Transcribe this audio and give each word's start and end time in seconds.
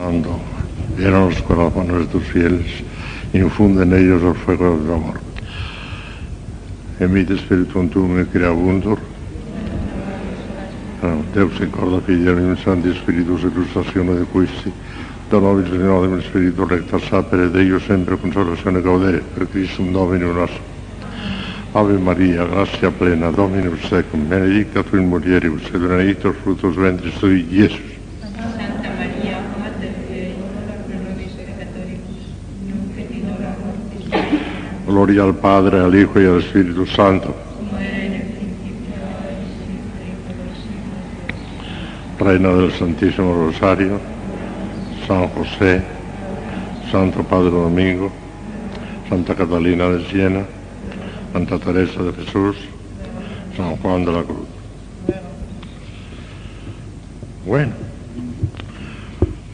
Santo, 0.00 0.40
llena 0.96 1.26
los 1.26 1.42
corazones 1.42 1.98
de 1.98 2.06
tus 2.06 2.24
fieles, 2.24 2.66
infunde 3.34 3.82
en 3.82 3.92
ellos 3.92 4.22
el 4.22 4.34
fuego 4.34 4.78
del 4.78 4.94
amor. 4.94 5.20
Emite 6.98 7.36
Spiritum 7.36 7.90
tuum 7.90 8.18
et 8.18 8.30
creabuntur. 8.32 8.98
Deus 11.34 11.60
in 11.60 11.70
corda 11.70 12.00
filium 12.00 12.56
Sancti 12.56 12.94
Spiritus 12.94 13.44
et 13.44 13.52
illustratione 13.52 14.14
de 14.14 14.24
quisti, 14.24 14.72
da 15.28 15.38
nobis 15.38 15.68
in 15.68 16.22
Spiritu 16.22 16.66
recta 16.66 16.98
sapere 16.98 17.50
Deus 17.50 17.84
sempre 17.84 18.16
consolazione 18.16 18.80
gaudere 18.80 19.22
per 19.34 19.50
Christum 19.50 19.92
Dominum 19.92 20.34
nostrum. 20.34 20.64
Ave 21.72 21.98
Maria, 21.98 22.46
gratia 22.46 22.90
plena, 22.90 23.30
Dominus 23.30 23.86
tecum, 23.86 24.26
benedicta 24.26 24.82
tu 24.82 24.96
in 24.96 25.08
mulieribus, 25.08 25.66
et 25.66 25.78
benedictus 25.78 26.34
fructus 26.36 26.74
ventris 26.74 27.18
tui. 27.18 27.89
Gloria 34.90 35.22
al 35.22 35.36
Padre, 35.36 35.78
al 35.78 35.94
Hijo 35.94 36.20
y 36.20 36.26
al 36.26 36.40
Espíritu 36.40 36.84
Santo. 36.84 37.32
Reina 42.18 42.48
del 42.48 42.72
Santísimo 42.72 43.46
Rosario, 43.46 44.00
San 45.06 45.28
José, 45.28 45.80
Santo 46.90 47.22
Padre 47.22 47.50
Domingo, 47.50 48.10
Santa 49.08 49.36
Catalina 49.36 49.88
de 49.90 50.04
Siena, 50.06 50.44
Santa 51.32 51.58
Teresa 51.60 52.02
de 52.02 52.12
Jesús, 52.12 52.56
San 53.56 53.76
Juan 53.76 54.04
de 54.04 54.12
la 54.12 54.22
Cruz. 54.24 54.48
Bueno, 57.46 57.72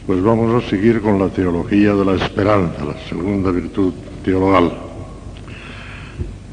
pues 0.07 0.23
vamos 0.23 0.63
a 0.63 0.67
seguir 0.67 0.99
con 1.01 1.19
la 1.19 1.29
teología 1.29 1.93
de 1.93 2.05
la 2.05 2.15
esperanza, 2.15 2.83
la 2.83 2.97
segunda 3.07 3.51
virtud 3.51 3.93
teologal. 4.25 4.86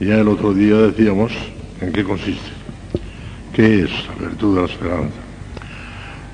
Ya 0.05 0.17
el 0.17 0.29
otro 0.29 0.53
día 0.53 0.77
decíamos 0.77 1.33
en 1.81 1.91
qué 1.91 2.05
consiste, 2.05 2.51
qué 3.55 3.85
es 3.85 3.91
la 4.09 4.29
virtud 4.29 4.55
de 4.55 4.61
la 4.61 4.69
esperanza. 4.69 5.17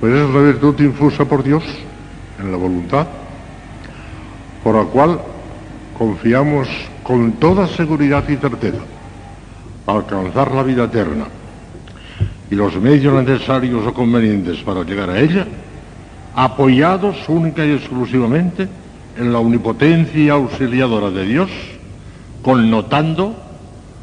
Pues 0.01 0.13
es 0.13 0.29
la 0.29 0.41
virtud 0.41 0.81
infusa 0.81 1.25
por 1.25 1.45
Dios 1.45 1.63
en 2.41 2.51
la 2.51 2.57
voluntad, 2.57 3.07
por 4.65 4.75
la 4.75 4.91
cual 4.91 5.21
confiamos 5.97 6.67
con 7.05 7.35
toda 7.35 7.69
seguridad 7.69 8.29
y 8.29 8.37
certeza 8.39 8.81
alcanzar 9.87 10.53
la 10.53 10.65
vida 10.65 10.85
eterna 10.85 11.27
y 12.51 12.57
los 12.57 12.75
medios 12.75 13.23
necesarios 13.23 13.87
o 13.87 13.95
convenientes 13.95 14.59
para 14.65 14.83
llegar 14.83 15.11
a 15.11 15.21
ella, 15.21 15.47
apoyados 16.35 17.29
única 17.29 17.65
y 17.65 17.71
exclusivamente 17.71 18.67
en 19.17 19.33
la 19.33 19.39
omnipotencia 19.39 20.33
auxiliadora 20.33 21.11
de 21.11 21.25
Dios, 21.25 21.51
connotando 22.43 23.50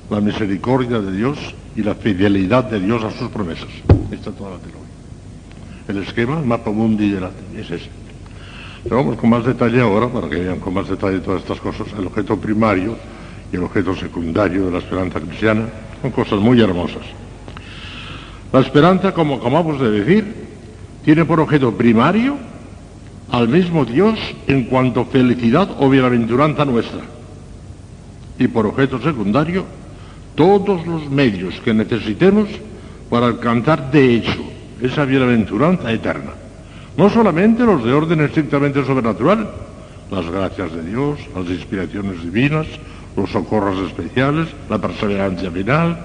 la 0.09 0.21
misericordia 0.21 0.99
de 0.99 1.11
Dios 1.15 1.37
y 1.75 1.83
la 1.83 1.95
fidelidad 1.95 2.63
de 2.65 2.79
Dios 2.79 3.03
a 3.03 3.11
sus 3.11 3.29
promesas. 3.29 3.69
Esta 4.11 4.29
es 4.29 4.35
toda 4.35 4.51
la 4.51 4.57
teología. 4.57 4.87
El 5.87 5.97
esquema, 6.03 6.39
el 6.39 6.45
mapa 6.45 6.71
mundi 6.71 7.09
de 7.09 7.21
la 7.21 7.31
es 7.55 7.71
ese. 7.71 7.89
Pero 8.83 8.97
vamos 8.97 9.17
con 9.17 9.29
más 9.29 9.45
detalle 9.45 9.81
ahora, 9.81 10.07
para 10.07 10.29
que 10.29 10.37
vean 10.37 10.59
con 10.59 10.73
más 10.73 10.87
detalle 10.87 11.19
todas 11.19 11.41
estas 11.41 11.59
cosas. 11.59 11.87
El 11.97 12.07
objeto 12.07 12.37
primario 12.37 12.95
y 13.51 13.55
el 13.55 13.63
objeto 13.63 13.95
secundario 13.95 14.65
de 14.65 14.71
la 14.71 14.77
esperanza 14.79 15.19
cristiana 15.19 15.65
son 16.01 16.11
cosas 16.11 16.39
muy 16.39 16.61
hermosas. 16.61 17.03
La 18.53 18.61
esperanza, 18.61 19.13
como 19.13 19.35
acabamos 19.35 19.79
de 19.79 19.91
decir, 19.91 20.47
tiene 21.03 21.25
por 21.25 21.39
objeto 21.39 21.73
primario 21.73 22.37
al 23.31 23.49
mismo 23.49 23.83
Dios 23.83 24.17
en 24.47 24.65
cuanto 24.65 25.05
felicidad 25.05 25.69
o 25.79 25.89
bienaventuranza 25.89 26.63
nuestra. 26.63 27.01
Y 28.39 28.47
por 28.47 28.67
objeto 28.67 29.01
secundario, 29.01 29.65
todos 30.37 30.85
los 30.85 31.09
medios 31.09 31.59
que 31.61 31.73
necesitemos 31.73 32.47
para 33.09 33.25
alcanzar 33.25 33.89
de 33.91 34.15
hecho 34.15 34.39
esa 34.79 35.03
bienaventuranza 35.03 35.91
eterna. 35.91 36.31
No 36.95 37.09
solamente 37.09 37.65
los 37.65 37.83
de 37.83 37.91
orden 37.91 38.21
estrictamente 38.21 38.85
sobrenatural, 38.85 39.49
las 40.11 40.29
gracias 40.29 40.73
de 40.73 40.83
Dios, 40.83 41.19
las 41.35 41.49
inspiraciones 41.49 42.21
divinas, 42.21 42.67
los 43.15 43.31
socorros 43.31 43.79
especiales, 43.87 44.47
la 44.69 44.77
perseverancia 44.77 45.49
final, 45.49 45.97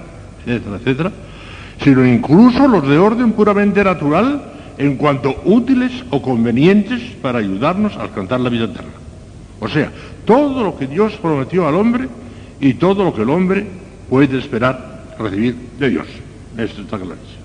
etcétera, 0.45 0.77
etcétera, 0.77 1.11
sino 1.83 2.05
incluso 2.05 2.67
los 2.67 2.87
de 2.87 2.97
orden 2.97 3.33
puramente 3.33 3.83
natural 3.83 4.51
en 4.79 4.95
cuanto 4.95 5.41
útiles 5.45 5.91
o 6.09 6.23
convenientes 6.23 7.01
para 7.21 7.37
ayudarnos 7.37 7.95
a 7.97 8.01
alcanzar 8.01 8.39
la 8.39 8.49
vida 8.49 8.65
eterna. 8.65 8.93
O 9.59 9.67
sea, 9.67 9.91
todo 10.25 10.63
lo 10.63 10.75
que 10.75 10.87
Dios 10.87 11.13
prometió 11.21 11.67
al 11.67 11.75
hombre 11.75 12.07
y 12.59 12.73
todo 12.73 13.03
lo 13.03 13.13
que 13.13 13.21
el 13.21 13.29
hombre 13.29 13.82
puede 14.09 14.39
esperar 14.39 15.05
recibir 15.17 15.55
de 15.79 15.89
Dios. 15.89 16.07
Esto 16.57 16.81
está 16.81 16.97
clarísimo. 16.97 17.43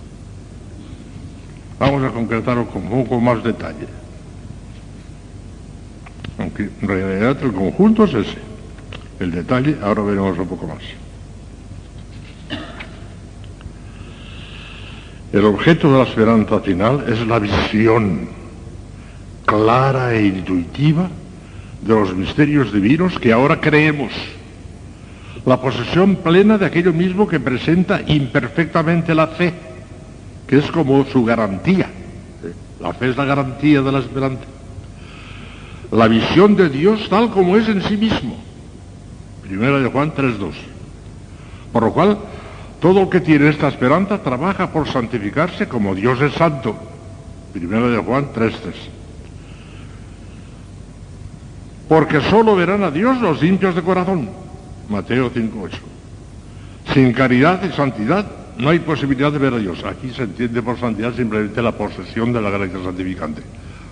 Vamos 1.79 2.03
a 2.03 2.11
concretarlo 2.11 2.67
con 2.67 2.83
un 2.93 3.05
poco 3.05 3.21
más 3.21 3.43
detalle. 3.43 3.87
Aunque 6.39 6.71
en 6.81 6.89
realidad 6.89 7.37
el 7.43 7.53
conjunto 7.53 8.05
es 8.05 8.15
ese. 8.15 8.39
El 9.21 9.31
detalle 9.31 9.77
ahora 9.83 10.03
veremos 10.03 10.39
un 10.39 10.49
poco 10.49 10.67
más. 10.67 10.83
El 15.33 15.45
objeto 15.45 15.93
de 15.93 15.99
la 15.99 16.05
esperanza 16.05 16.61
final 16.61 17.05
es 17.09 17.27
la 17.27 17.39
visión 17.39 18.29
clara 19.45 20.15
e 20.15 20.27
intuitiva 20.27 21.09
de 21.83 21.95
los 21.95 22.15
misterios 22.15 22.73
divinos 22.73 23.19
que 23.19 23.33
ahora 23.33 23.61
creemos. 23.61 24.13
La 25.49 25.57
posesión 25.59 26.17
plena 26.17 26.59
de 26.59 26.67
aquello 26.67 26.93
mismo 26.93 27.27
que 27.27 27.41
presenta 27.41 28.03
imperfectamente 28.07 29.15
la 29.15 29.29
fe, 29.29 29.55
que 30.47 30.59
es 30.59 30.71
como 30.71 31.07
su 31.07 31.25
garantía. 31.25 31.89
La 32.79 32.93
fe 32.93 33.09
es 33.09 33.17
la 33.17 33.25
garantía 33.25 33.81
de 33.81 33.91
la 33.91 34.01
esperanza. 34.01 34.45
La 35.91 36.07
visión 36.07 36.55
de 36.55 36.69
Dios 36.69 37.09
tal 37.09 37.31
como 37.31 37.57
es 37.57 37.67
en 37.67 37.81
sí 37.81 37.97
mismo. 37.97 38.37
Primera 39.41 39.79
de 39.79 39.89
Juan 39.89 40.13
3.2. 40.13 40.53
Por 41.73 41.83
lo 41.83 41.95
cual, 41.95 42.19
todo 42.79 43.01
el 43.01 43.09
que 43.09 43.23
tiene 43.23 43.49
esta 43.49 43.69
esperanza 43.69 44.23
trabaja 44.23 44.71
por 44.71 44.87
santificarse 44.87 45.67
como 45.67 45.95
Dios 45.95 46.21
es 46.21 46.35
santo. 46.35 46.77
Primera 47.55 47.89
de 47.89 47.97
Juan 47.97 48.35
3.3. 48.35 48.53
Porque 51.89 52.21
solo 52.21 52.55
verán 52.55 52.83
a 52.85 52.91
Dios 52.91 53.19
los 53.23 53.41
limpios 53.41 53.75
de 53.75 53.81
corazón. 53.81 54.48
Mateo 54.89 55.31
5.8. 55.31 55.71
Sin 56.95 57.13
caridad 57.13 57.63
y 57.63 57.73
santidad 57.75 58.27
no 58.59 58.71
hay 58.71 58.79
posibilidad 58.81 59.31
de 59.31 59.39
ver 59.39 59.55
a 59.55 59.59
Dios. 59.59 59.85
Aquí 59.85 60.11
se 60.11 60.23
entiende 60.23 60.63
por 60.63 60.79
santidad 60.79 61.15
simplemente 61.15 61.63
la 61.63 61.73
posesión 61.73 62.33
de 62.33 62.41
la 62.41 62.51
gracia 62.51 62.83
santificante. 62.83 63.43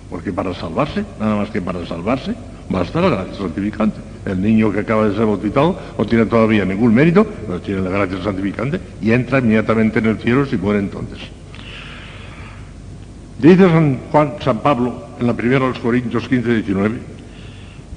Porque 0.09 0.33
para 0.33 0.53
salvarse, 0.53 1.05
nada 1.19 1.35
más 1.35 1.49
que 1.49 1.61
para 1.61 1.85
salvarse, 1.85 2.33
basta 2.69 3.01
la 3.01 3.09
gracia 3.09 3.35
santificante. 3.35 3.97
El 4.25 4.41
niño 4.41 4.71
que 4.71 4.79
acaba 4.79 5.07
de 5.07 5.15
ser 5.15 5.25
bautizado 5.25 5.79
no 5.97 6.05
tiene 6.05 6.25
todavía 6.25 6.65
ningún 6.65 6.93
mérito, 6.93 7.25
pero 7.25 7.61
tiene 7.61 7.81
la 7.81 7.89
gracia 7.89 8.23
santificante 8.23 8.79
y 9.01 9.11
entra 9.11 9.39
inmediatamente 9.39 9.99
en 9.99 10.07
el 10.07 10.17
cielo 10.17 10.45
si 10.45 10.57
muere 10.57 10.79
entonces. 10.79 11.19
Dice 13.39 13.69
San, 13.69 13.99
San 14.43 14.59
Pablo 14.59 15.03
en 15.19 15.27
la 15.27 15.33
primera 15.33 15.59
de 15.59 15.69
los 15.69 15.79
Corintios 15.79 16.27
15 16.27 16.55
19 16.55 17.16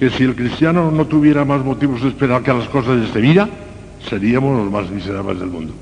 que 0.00 0.08
si 0.08 0.24
el 0.24 0.34
cristiano 0.34 0.90
no 0.90 1.04
tuviera 1.04 1.44
más 1.44 1.62
motivos 1.62 2.00
de 2.00 2.08
esperar 2.08 2.42
que 2.42 2.50
las 2.50 2.66
cosas 2.70 2.98
de 2.98 3.04
esta 3.04 3.18
vida, 3.18 3.46
seríamos 4.08 4.56
los 4.56 4.72
más 4.72 4.90
miserables 4.90 5.38
del 5.38 5.50
mundo. 5.50 5.74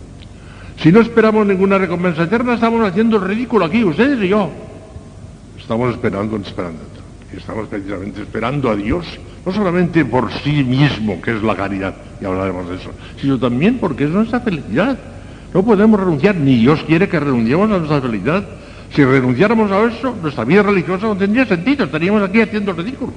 Si 0.83 0.91
no 0.91 0.99
esperamos 0.99 1.47
ninguna 1.47 1.79
recompensa 1.79 2.25
eterna, 2.25 2.55
estamos 2.55 2.85
haciendo 2.85 3.19
el 3.19 3.23
ridículo 3.23 3.67
aquí, 3.67 3.85
ustedes 3.85 4.21
y 4.21 4.27
yo. 4.27 4.51
Estamos 5.57 5.95
esperando 5.95 6.35
en 6.35 6.43
esperanza. 6.43 6.81
Y 7.33 7.37
estamos 7.37 7.69
precisamente 7.69 8.23
esperando 8.23 8.69
a 8.71 8.75
Dios, 8.75 9.07
no 9.47 9.53
solamente 9.53 10.05
por 10.05 10.33
sí 10.43 10.65
mismo, 10.65 11.23
que 11.23 11.37
es 11.37 11.43
la 11.45 11.55
caridad, 11.55 11.95
y 12.21 12.25
hablaremos 12.25 12.69
de 12.71 12.75
eso, 12.75 12.91
sino 13.21 13.39
también 13.39 13.79
porque 13.79 14.03
es 14.03 14.11
nuestra 14.11 14.41
felicidad. 14.41 14.99
No 15.55 15.63
podemos 15.63 16.01
renunciar, 16.01 16.35
ni 16.35 16.57
Dios 16.57 16.83
quiere 16.89 17.09
que 17.09 17.21
renunciemos 17.21 17.71
a 17.71 17.79
nuestra 17.79 18.01
felicidad. 18.01 18.45
Si 18.93 19.05
renunciáramos 19.05 19.71
a 19.71 19.85
eso, 19.85 20.17
nuestra 20.21 20.43
vida 20.43 20.65
religiosa 20.65 21.07
no 21.07 21.17
tendría 21.17 21.47
sentido, 21.47 21.85
estaríamos 21.85 22.21
aquí 22.29 22.41
haciendo 22.41 22.73
el 22.73 22.79
ridículo. 22.79 23.13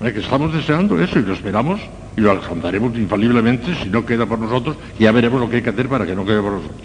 Que 0.00 0.20
estamos 0.20 0.52
deseando 0.52 1.00
eso 1.00 1.18
y 1.18 1.22
lo 1.22 1.32
esperamos 1.32 1.80
y 2.16 2.20
lo 2.20 2.30
alcanzaremos 2.30 2.96
infaliblemente 2.96 3.74
si 3.82 3.88
no 3.88 4.04
queda 4.04 4.26
por 4.26 4.38
nosotros, 4.38 4.76
ya 4.98 5.10
veremos 5.10 5.40
lo 5.40 5.48
que 5.48 5.56
hay 5.56 5.62
que 5.62 5.70
hacer 5.70 5.88
para 5.88 6.06
que 6.06 6.14
no 6.14 6.24
quede 6.24 6.40
por 6.40 6.52
nosotros. 6.52 6.80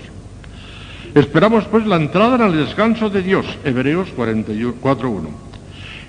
Esperamos 1.13 1.65
pues 1.65 1.85
la 1.85 1.97
entrada 1.97 2.35
en 2.35 2.53
el 2.53 2.65
descanso 2.65 3.09
de 3.09 3.21
Dios, 3.21 3.45
Hebreos 3.65 4.07
4.1. 4.17 5.27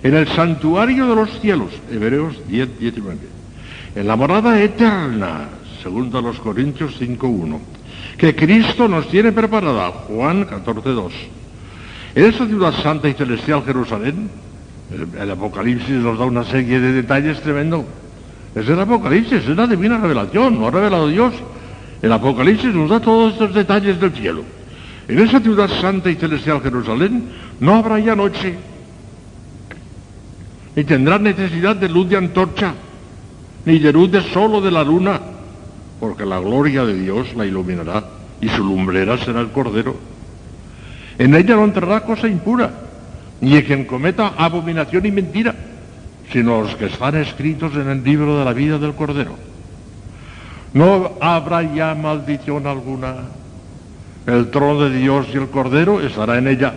En 0.05 0.15
el 0.15 0.29
santuario 0.29 1.09
de 1.09 1.17
los 1.17 1.41
cielos, 1.41 1.71
Hebreos 1.91 2.37
10, 2.49 2.79
19. 2.79 3.19
En 3.97 4.07
la 4.07 4.17
morada 4.17 4.61
eterna, 4.61 5.49
segundo 5.83 6.19
a 6.19 6.23
los 6.23 6.39
Corintios 6.39 7.01
5.1. 7.01 7.59
Que 8.17 8.35
Cristo 8.35 8.87
nos 8.87 9.09
tiene 9.09 9.33
preparada, 9.33 9.91
Juan 9.91 10.47
14.2. 10.47 11.11
En 12.15 12.25
esa 12.25 12.47
ciudad 12.47 12.73
santa 12.83 13.09
y 13.09 13.15
celestial 13.15 13.65
Jerusalén, 13.65 14.31
El, 15.19 15.31
Apocalipsis 15.31 15.97
nos 15.97 16.19
da 16.19 16.25
una 16.25 16.45
serie 16.45 16.81
de 16.81 16.93
detalles 16.93 17.41
tremendo. 17.41 17.85
Es 18.55 18.69
el 18.69 18.79
Apocalipsis, 18.79 19.49
es 19.49 19.57
la 19.57 19.67
divina 19.67 19.99
revelación, 19.99 20.59
no 20.59 20.69
ha 20.69 20.71
revelado 20.71 21.09
Dios. 21.09 21.33
El 22.03 22.13
Apocalipsis 22.13 22.75
nos 22.75 22.91
da 22.91 23.01
todos 23.01 23.33
estos 23.33 23.55
detalles 23.55 23.99
del 24.01 24.13
cielo. 24.13 24.43
En 25.09 25.19
esa 25.19 25.41
ciudad 25.41 25.69
santa 25.81 26.11
y 26.11 26.17
celestial 26.17 26.61
Jerusalén 26.61 27.25
no 27.61 27.77
habrá 27.77 27.99
ya 27.99 28.15
noche, 28.15 28.55
ni 30.77 30.85
tendrá 30.85 31.19
necesidad 31.19 31.77
de 31.77 31.89
luz 31.89 32.09
de 32.09 32.17
antorcha, 32.17 32.75
ni 33.65 33.79
de 33.79 33.93
luz 33.93 34.11
de 34.11 34.23
sol 34.33 34.55
o 34.57 34.61
de 34.61 34.71
la 34.71 34.85
luna, 34.85 35.21
porque 35.99 36.25
la 36.25 36.39
gloria 36.39 36.85
de 36.85 36.95
Dios 36.95 37.35
la 37.35 37.47
iluminará 37.47 38.05
y 38.41 38.49
su 38.49 38.65
lumbrera 38.65 39.19
será 39.19 39.41
el 39.41 39.51
Cordero. 39.51 39.97
En 41.19 41.35
ella 41.35 41.57
no 41.57 41.65
entrará 41.65 42.01
cosa 42.01 42.27
impura, 42.27 42.73
ni 43.43 43.61
quien 43.65 43.85
cometa 43.85 44.35
abominación 44.39 45.05
y 45.05 45.11
mentira, 45.11 45.55
sino 46.33 46.63
los 46.63 46.77
que 46.77 46.87
están 46.87 47.17
escritos 47.17 47.75
en 47.75 47.89
el 47.89 48.03
libro 48.03 48.39
de 48.39 48.45
la 48.45 48.53
vida 48.53 48.79
del 48.79 48.95
Cordero. 48.95 49.35
No 50.73 51.13
habrá 51.21 51.63
ya 51.75 51.95
maldición 51.95 52.67
alguna. 52.67 53.15
El 54.27 54.51
trono 54.51 54.89
de 54.89 54.97
Dios 54.97 55.27
y 55.35 55.37
el 55.37 55.49
Cordero 55.49 56.01
estará 56.01 56.39
en 56.39 56.47
ella, 56.47 56.73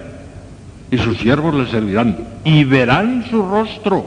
y 0.89 0.97
sus 0.97 1.19
siervos 1.19 1.53
le 1.53 1.67
servirán, 1.67 2.17
y 2.43 2.63
verán 2.63 3.25
su 3.29 3.47
rostro, 3.47 4.03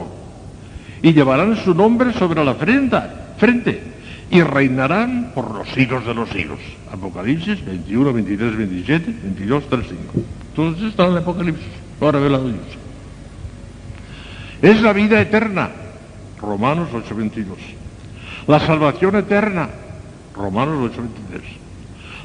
y 1.01 1.13
llevarán 1.13 1.55
su 1.63 1.73
nombre 1.73 2.11
sobre 2.11 2.43
la 2.43 2.55
frente, 2.55 2.99
frente, 3.37 3.81
y 4.29 4.41
reinarán 4.41 5.31
por 5.33 5.55
los 5.55 5.69
siglos 5.69 6.05
de 6.05 6.13
los 6.13 6.29
siglos. 6.29 6.59
Apocalipsis 6.91 7.65
21, 7.65 8.13
23, 8.13 8.57
27, 8.57 9.15
22, 9.23 9.63
3, 9.69 9.85
5. 9.87 10.03
Todos 10.53 10.81
están 10.81 11.05
en 11.07 11.11
el 11.13 11.17
Apocalipsis, 11.19 11.65
lo 11.99 12.07
ha 12.07 12.11
revelado 12.11 12.47
Dios. 12.47 12.65
Es 14.61 14.81
la 14.81 14.93
vida 14.93 15.21
eterna, 15.21 15.69
Romanos 16.41 16.89
8, 16.93 17.15
22. 17.15 17.57
La 18.47 18.59
salvación 18.59 19.15
eterna, 19.15 19.69
Romanos 20.35 20.91
8, 20.91 21.01
23. 21.29 21.41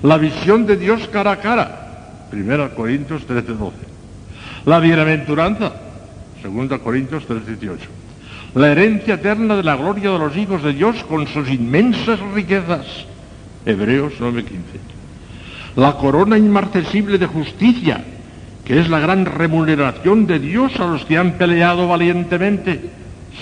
La 0.03 0.19
visión 0.19 0.67
de 0.67 0.77
Dios 0.77 1.09
cara 1.09 1.33
a 1.33 1.41
cara, 1.41 2.27
1 2.33 2.75
Corintios 2.75 3.25
13, 3.27 3.53
12. 3.53 3.77
La 4.67 4.81
bienaventuranza, 4.81 5.73
2 6.43 6.81
Corintios 6.81 7.25
3, 7.27 7.47
18. 7.47 7.89
La 8.55 8.71
herencia 8.71 9.15
eterna 9.15 9.57
de 9.57 9.63
la 9.63 9.77
gloria 9.77 10.11
de 10.11 10.19
los 10.19 10.37
hijos 10.37 10.63
de 10.63 10.73
Dios 10.73 11.03
con 11.05 11.27
sus 11.27 11.49
inmensas 11.51 12.21
riquezas, 12.35 12.87
Hebreos 13.67 14.15
9, 14.19 14.45
15. 14.45 14.63
La 15.77 15.93
corona 15.97 16.39
inmarcesible 16.39 17.19
de 17.19 17.27
justicia, 17.27 18.05
que 18.65 18.81
es 18.81 18.89
la 18.89 18.99
gran 18.99 19.27
remuneración 19.27 20.27
de 20.27 20.39
Dios 20.39 20.79
a 20.81 20.87
los 20.87 21.05
que 21.05 21.19
han 21.19 21.33
peleado 21.33 21.89
valientemente, 21.89 22.81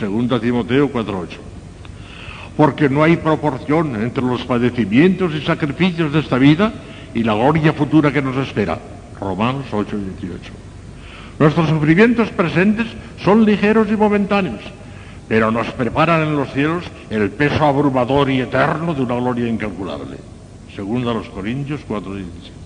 2 0.01 0.41
Timoteo 0.41 0.89
4, 0.89 1.19
8 1.19 1.53
porque 2.57 2.89
no 2.89 3.03
hay 3.03 3.17
proporción 3.17 3.97
entre 3.97 4.23
los 4.23 4.45
padecimientos 4.45 5.35
y 5.35 5.41
sacrificios 5.41 6.13
de 6.13 6.21
esta 6.21 6.39
vida 6.39 6.73
y 7.15 7.23
la 7.23 7.35
gloria 7.35 7.73
futura 7.73 8.13
que 8.13 8.23
nos 8.23 8.37
espera. 8.37 8.79
Romanos 9.19 9.67
8 9.73 9.97
y 9.97 10.27
18. 10.27 10.53
Nuestros 11.39 11.69
sufrimientos 11.69 12.29
presentes 12.31 12.87
son 13.25 13.45
ligeros 13.45 13.89
y 13.91 13.97
momentáneos, 13.97 14.61
pero 15.29 15.51
nos 15.51 15.69
preparan 15.73 16.23
en 16.23 16.37
los 16.37 16.53
cielos 16.53 16.85
el 17.11 17.31
peso 17.31 17.65
abrumador 17.65 18.31
y 18.31 18.41
eterno 18.41 18.95
de 18.95 19.03
una 19.03 19.15
gloria 19.17 19.49
incalculable. 19.49 20.17
Según 20.75 21.07
a 21.09 21.15
los 21.15 21.29
Corintios 21.29 21.81
4 21.87 22.19
y 22.19 22.23
17. 22.23 22.62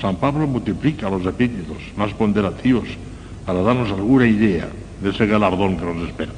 San 0.00 0.16
Pablo 0.16 0.46
multiplica 0.46 1.10
los 1.10 1.24
epítetos 1.26 1.76
más 1.96 2.12
ponderativos 2.14 2.88
para 3.44 3.62
darnos 3.62 3.90
alguna 3.90 4.26
idea 4.26 4.68
de 5.02 5.10
ese 5.10 5.26
galardón 5.26 5.76
que 5.76 5.84
nos 5.84 6.08
espera. 6.08 6.32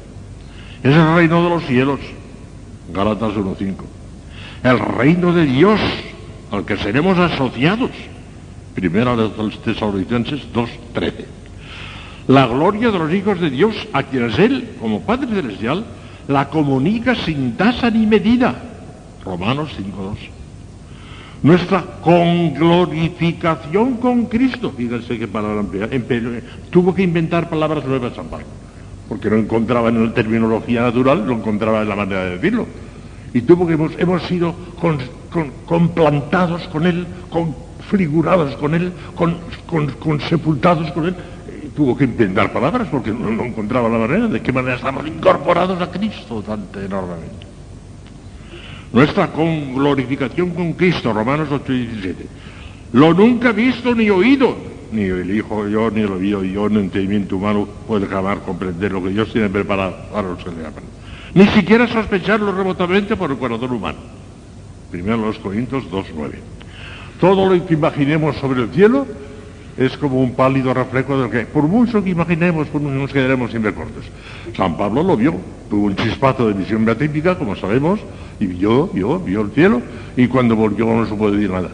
Es 0.83 0.95
el 0.95 1.15
reino 1.15 1.45
de 1.45 1.51
los 1.51 1.65
cielos, 1.65 2.01
Gálatas 2.93 3.35
1.5. 3.35 3.75
El 4.65 4.79
reino 4.79 5.33
de 5.33 5.47
Dios 5.47 5.81
al 6.51 6.65
que 6.65 6.77
seremos 6.77 7.19
asociados, 7.19 7.91
primera 8.75 9.17
de 9.17 9.31
los 9.37 9.63
tesalonicenses 9.63 10.43
2.13. 10.53 11.13
La 12.29 12.47
gloria 12.47 12.91
de 12.91 12.99
los 12.99 13.13
hijos 13.13 13.41
de 13.41 13.51
Dios 13.51 13.75
a 13.93 14.03
quienes 14.03 14.39
Él, 14.39 14.77
como 14.81 15.03
Padre 15.03 15.29
Celestial, 15.29 15.85
la 16.29 16.49
comunica 16.49 17.15
sin 17.15 17.57
tasa 17.57 17.91
ni 17.91 18.07
medida, 18.07 18.55
Romanos 19.25 19.71
5.2. 19.79 20.42
Nuestra 21.43 21.85
conglorificación 22.03 23.97
con 23.97 24.27
Cristo, 24.27 24.73
fíjense 24.77 25.19
qué 25.19 25.27
palabra 25.27 25.65
emplea, 25.91 26.41
tuvo 26.71 26.95
que 26.95 27.03
inventar 27.03 27.51
palabras 27.51 27.85
nuevas 27.85 28.15
San 28.15 28.29
Pablo 28.29 28.47
porque 29.13 29.29
no 29.29 29.37
encontraba 29.37 29.91
en 29.91 30.07
la 30.07 30.15
terminología 30.15 30.81
natural, 30.81 31.27
lo 31.27 31.35
encontraba 31.35 31.83
en 31.83 31.89
la 31.91 31.97
manera 31.97 32.25
de 32.25 32.31
decirlo. 32.39 32.67
Y 33.35 33.43
tuvo 33.43 33.67
que 33.67 33.75
hemos, 33.75 33.93
hemos 33.99 34.23
sido 34.23 34.55
con, 34.81 34.97
con, 35.31 35.51
complantados 35.67 36.67
con 36.69 36.87
él, 36.87 37.07
configurados 37.29 38.57
con 38.57 38.75
él, 38.75 38.91
con, 39.15 39.37
con, 40.01 40.21
sepultados 40.21 40.91
con 40.93 41.09
él. 41.09 41.17
Y 41.63 41.69
tuvo 41.69 41.95
que 41.95 42.05
inventar 42.05 42.55
palabras 42.55 42.89
porque 42.91 43.11
no, 43.11 43.31
no, 43.31 43.45
encontraba 43.45 43.87
la 43.91 43.99
manera 43.99 44.29
de 44.29 44.41
qué 44.41 44.51
manera 44.51 44.77
estamos 44.77 45.07
incorporados 45.07 45.79
a 45.83 45.91
Cristo 45.91 46.43
tan 46.43 46.69
enormemente. 46.83 47.52
Nuestra 48.93 49.29
con 49.29 49.75
glorificación 49.75 50.51
con 50.51 50.75
Cristo, 50.75 51.13
Romanos 51.13 51.49
8 51.51 51.73
y 51.73 51.87
17. 51.87 52.27
Lo 52.93 53.15
nunca 53.15 53.53
visto 53.53 53.95
ni 53.95 54.11
oído, 54.11 54.55
ni 54.93 55.05
el 55.05 55.35
Hijo 55.35 55.67
yo, 55.67 55.91
ni 55.91 56.03
el 56.03 56.13
oído 56.13 56.45
yo, 56.45 56.69
ni 56.69 56.81
entendimiento 56.81 57.37
humano 57.37 57.67
puede 57.87 58.07
jamás 58.07 58.39
comprender 58.41 58.93
lo 58.93 59.03
que 59.03 59.09
Dios 59.09 59.33
tiene 59.33 59.49
preparado 59.49 59.97
para 60.13 60.29
los 60.29 60.45
que 60.45 60.51
le 60.51 60.67
aman. 60.67 60.85
Ni 61.33 61.47
siquiera 61.47 61.89
sospecharlo 61.89 62.53
remotamente 62.53 63.17
por 63.17 63.31
el 63.31 63.39
corazón 63.39 63.73
humano. 63.73 63.99
Primero 64.91 65.17
los 65.17 65.39
Corintios 65.39 65.85
2.9. 65.91 66.33
Todo 67.19 67.55
lo 67.55 67.67
que 67.67 67.73
imaginemos 67.73 68.37
sobre 68.37 68.63
el 68.63 68.71
cielo 68.71 69.07
es 69.77 69.97
como 69.97 70.21
un 70.21 70.35
pálido 70.35 70.75
reflejo 70.75 71.19
del 71.21 71.31
que, 71.31 71.47
por 71.47 71.65
mucho 71.65 72.03
que 72.05 72.11
imaginemos, 72.11 72.69
pues 72.69 72.83
nos 72.85 73.13
quedaremos 73.13 73.51
siempre 73.51 73.73
cortos. 73.75 74.05
San 74.57 74.77
Pablo 74.77 75.03
lo 75.03 75.17
vio, 75.17 75.35
tuvo 75.71 75.87
un 75.87 75.97
chispazo 75.97 76.49
de 76.49 76.55
visión 76.55 76.85
beatífica, 76.85 77.39
como 77.39 77.57
sabemos, 77.57 78.01
y 78.39 78.47
vio, 78.47 78.89
vio, 78.89 79.19
vio 79.19 79.41
el 79.41 79.51
cielo, 79.53 79.81
y 80.17 80.27
cuando 80.27 80.57
volvió 80.57 80.87
no 80.87 81.07
supo 81.07 81.31
decir 81.31 81.51
nada. 81.51 81.71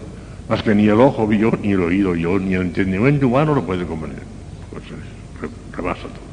Más 0.48 0.62
que 0.62 0.74
ni 0.74 0.86
el 0.86 1.00
ojo 1.00 1.26
vio, 1.26 1.52
ni 1.62 1.72
el 1.72 1.80
oído 1.80 2.14
yo, 2.14 2.38
ni 2.38 2.54
el 2.54 2.62
entendimiento 2.62 3.26
humano 3.26 3.54
lo 3.54 3.64
puede 3.64 3.84
comprender. 3.84 4.22
Pues 4.70 4.84
rebasa 5.76 6.02
todo. 6.02 6.28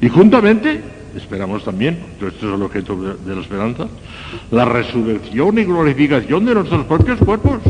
Y 0.00 0.08
juntamente, 0.08 0.80
esperamos 1.14 1.64
también, 1.64 1.98
esto 2.14 2.28
es 2.28 2.42
el 2.42 2.62
objeto 2.62 2.96
de 2.96 3.34
la 3.34 3.42
esperanza, 3.42 3.86
la 4.50 4.64
resurrección 4.64 5.58
y 5.58 5.64
glorificación 5.64 6.46
de 6.46 6.54
nuestros 6.54 6.86
propios 6.86 7.18
cuerpos. 7.18 7.60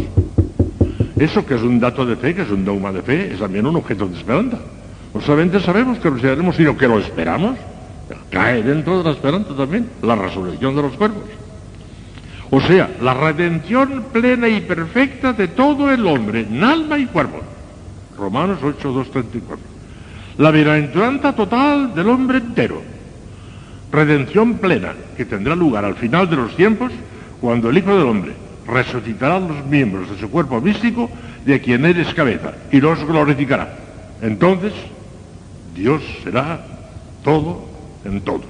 Eso 1.20 1.44
que 1.44 1.54
es 1.54 1.60
un 1.60 1.78
dato 1.78 2.06
de 2.06 2.16
fe, 2.16 2.34
que 2.34 2.40
es 2.40 2.50
un 2.50 2.64
dogma 2.64 2.90
de 2.90 3.02
fe, 3.02 3.34
es 3.34 3.40
también 3.40 3.66
un 3.66 3.76
objeto 3.76 4.06
de 4.08 4.16
esperanza. 4.16 4.56
No 5.12 5.20
solamente 5.20 5.60
sabemos 5.60 5.98
que 5.98 6.08
lo 6.08 6.18
seremos, 6.18 6.56
sino 6.56 6.74
que 6.78 6.88
lo 6.88 6.98
esperamos. 6.98 7.58
Cae 8.30 8.62
dentro 8.62 8.96
de 8.96 9.04
la 9.04 9.10
esperanza 9.10 9.54
también, 9.54 9.86
la 10.00 10.16
resurrección 10.16 10.74
de 10.74 10.80
los 10.80 10.92
cuerpos. 10.94 11.24
O 12.48 12.58
sea, 12.62 12.90
la 13.02 13.12
redención 13.12 14.06
plena 14.10 14.48
y 14.48 14.62
perfecta 14.62 15.34
de 15.34 15.48
todo 15.48 15.92
el 15.92 16.06
hombre, 16.06 16.40
en 16.40 16.64
alma 16.64 16.98
y 16.98 17.04
cuerpo. 17.04 17.42
Romanos 18.16 18.60
8, 18.62 18.90
2, 18.90 19.10
34. 19.10 19.64
La 20.38 20.50
bienaventuranza 20.50 21.34
total 21.34 21.94
del 21.94 22.08
hombre 22.08 22.38
entero. 22.38 22.80
Redención 23.92 24.54
plena 24.54 24.94
que 25.18 25.26
tendrá 25.26 25.54
lugar 25.54 25.84
al 25.84 25.96
final 25.96 26.30
de 26.30 26.36
los 26.36 26.56
tiempos 26.56 26.90
cuando 27.42 27.68
el 27.68 27.76
Hijo 27.76 27.94
del 27.94 28.06
Hombre 28.06 28.49
resucitará 28.70 29.40
los 29.40 29.66
miembros 29.66 30.10
de 30.10 30.18
su 30.18 30.30
cuerpo 30.30 30.60
místico 30.60 31.10
de 31.44 31.60
quien 31.60 31.84
él 31.84 31.98
es 31.98 32.14
cabeza 32.14 32.52
y 32.70 32.80
los 32.80 33.04
glorificará. 33.04 33.76
Entonces, 34.22 34.72
Dios 35.74 36.02
será 36.22 36.64
todo 37.24 37.66
en 38.04 38.20
todos. 38.20 38.44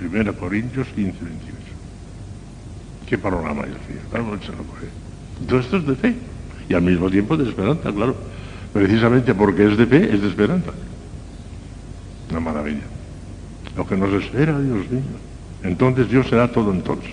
1 0.00 0.32
Corintios 0.34 0.88
15, 0.88 1.24
21. 1.24 1.54
¿Qué 3.06 3.18
panorama 3.18 3.64
lo 4.52 4.64
coge. 4.64 4.86
Todo 5.46 5.60
esto 5.60 5.76
es 5.76 5.86
de 5.86 5.94
fe 5.94 6.14
y 6.68 6.74
al 6.74 6.82
mismo 6.82 7.10
tiempo 7.10 7.36
de 7.36 7.48
esperanza, 7.48 7.92
claro. 7.92 8.16
Precisamente 8.72 9.34
porque 9.34 9.66
es 9.66 9.78
de 9.78 9.86
fe, 9.86 10.14
es 10.14 10.20
de 10.20 10.28
esperanza. 10.28 10.72
Una 12.30 12.40
maravilla. 12.40 12.82
Lo 13.76 13.86
que 13.86 13.96
nos 13.96 14.12
espera, 14.22 14.58
Dios 14.58 14.90
mío. 14.90 15.02
Entonces 15.62 16.08
Dios 16.08 16.26
será 16.28 16.50
todo 16.50 16.72
en 16.72 16.82
todos. 16.82 17.04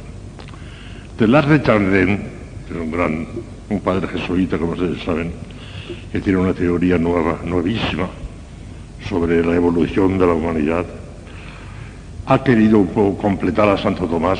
Telar 1.17 1.47
de 1.47 1.61
Chardin, 1.61 2.17
que 2.17 2.40
es 2.71 2.77
un 2.77 2.91
gran, 2.91 3.27
un 3.69 3.79
padre 3.81 4.07
jesuita, 4.07 4.57
como 4.57 4.71
ustedes 4.73 5.03
saben, 5.03 5.31
que 6.11 6.21
tiene 6.21 6.39
una 6.39 6.53
teoría 6.53 6.97
nueva, 6.97 7.39
nuevísima, 7.43 8.07
sobre 9.07 9.43
la 9.43 9.55
evolución 9.55 10.17
de 10.17 10.25
la 10.25 10.33
humanidad, 10.33 10.85
ha 12.25 12.43
querido 12.43 12.85
completar 13.19 13.67
a 13.67 13.77
Santo 13.77 14.05
Tomás 14.07 14.39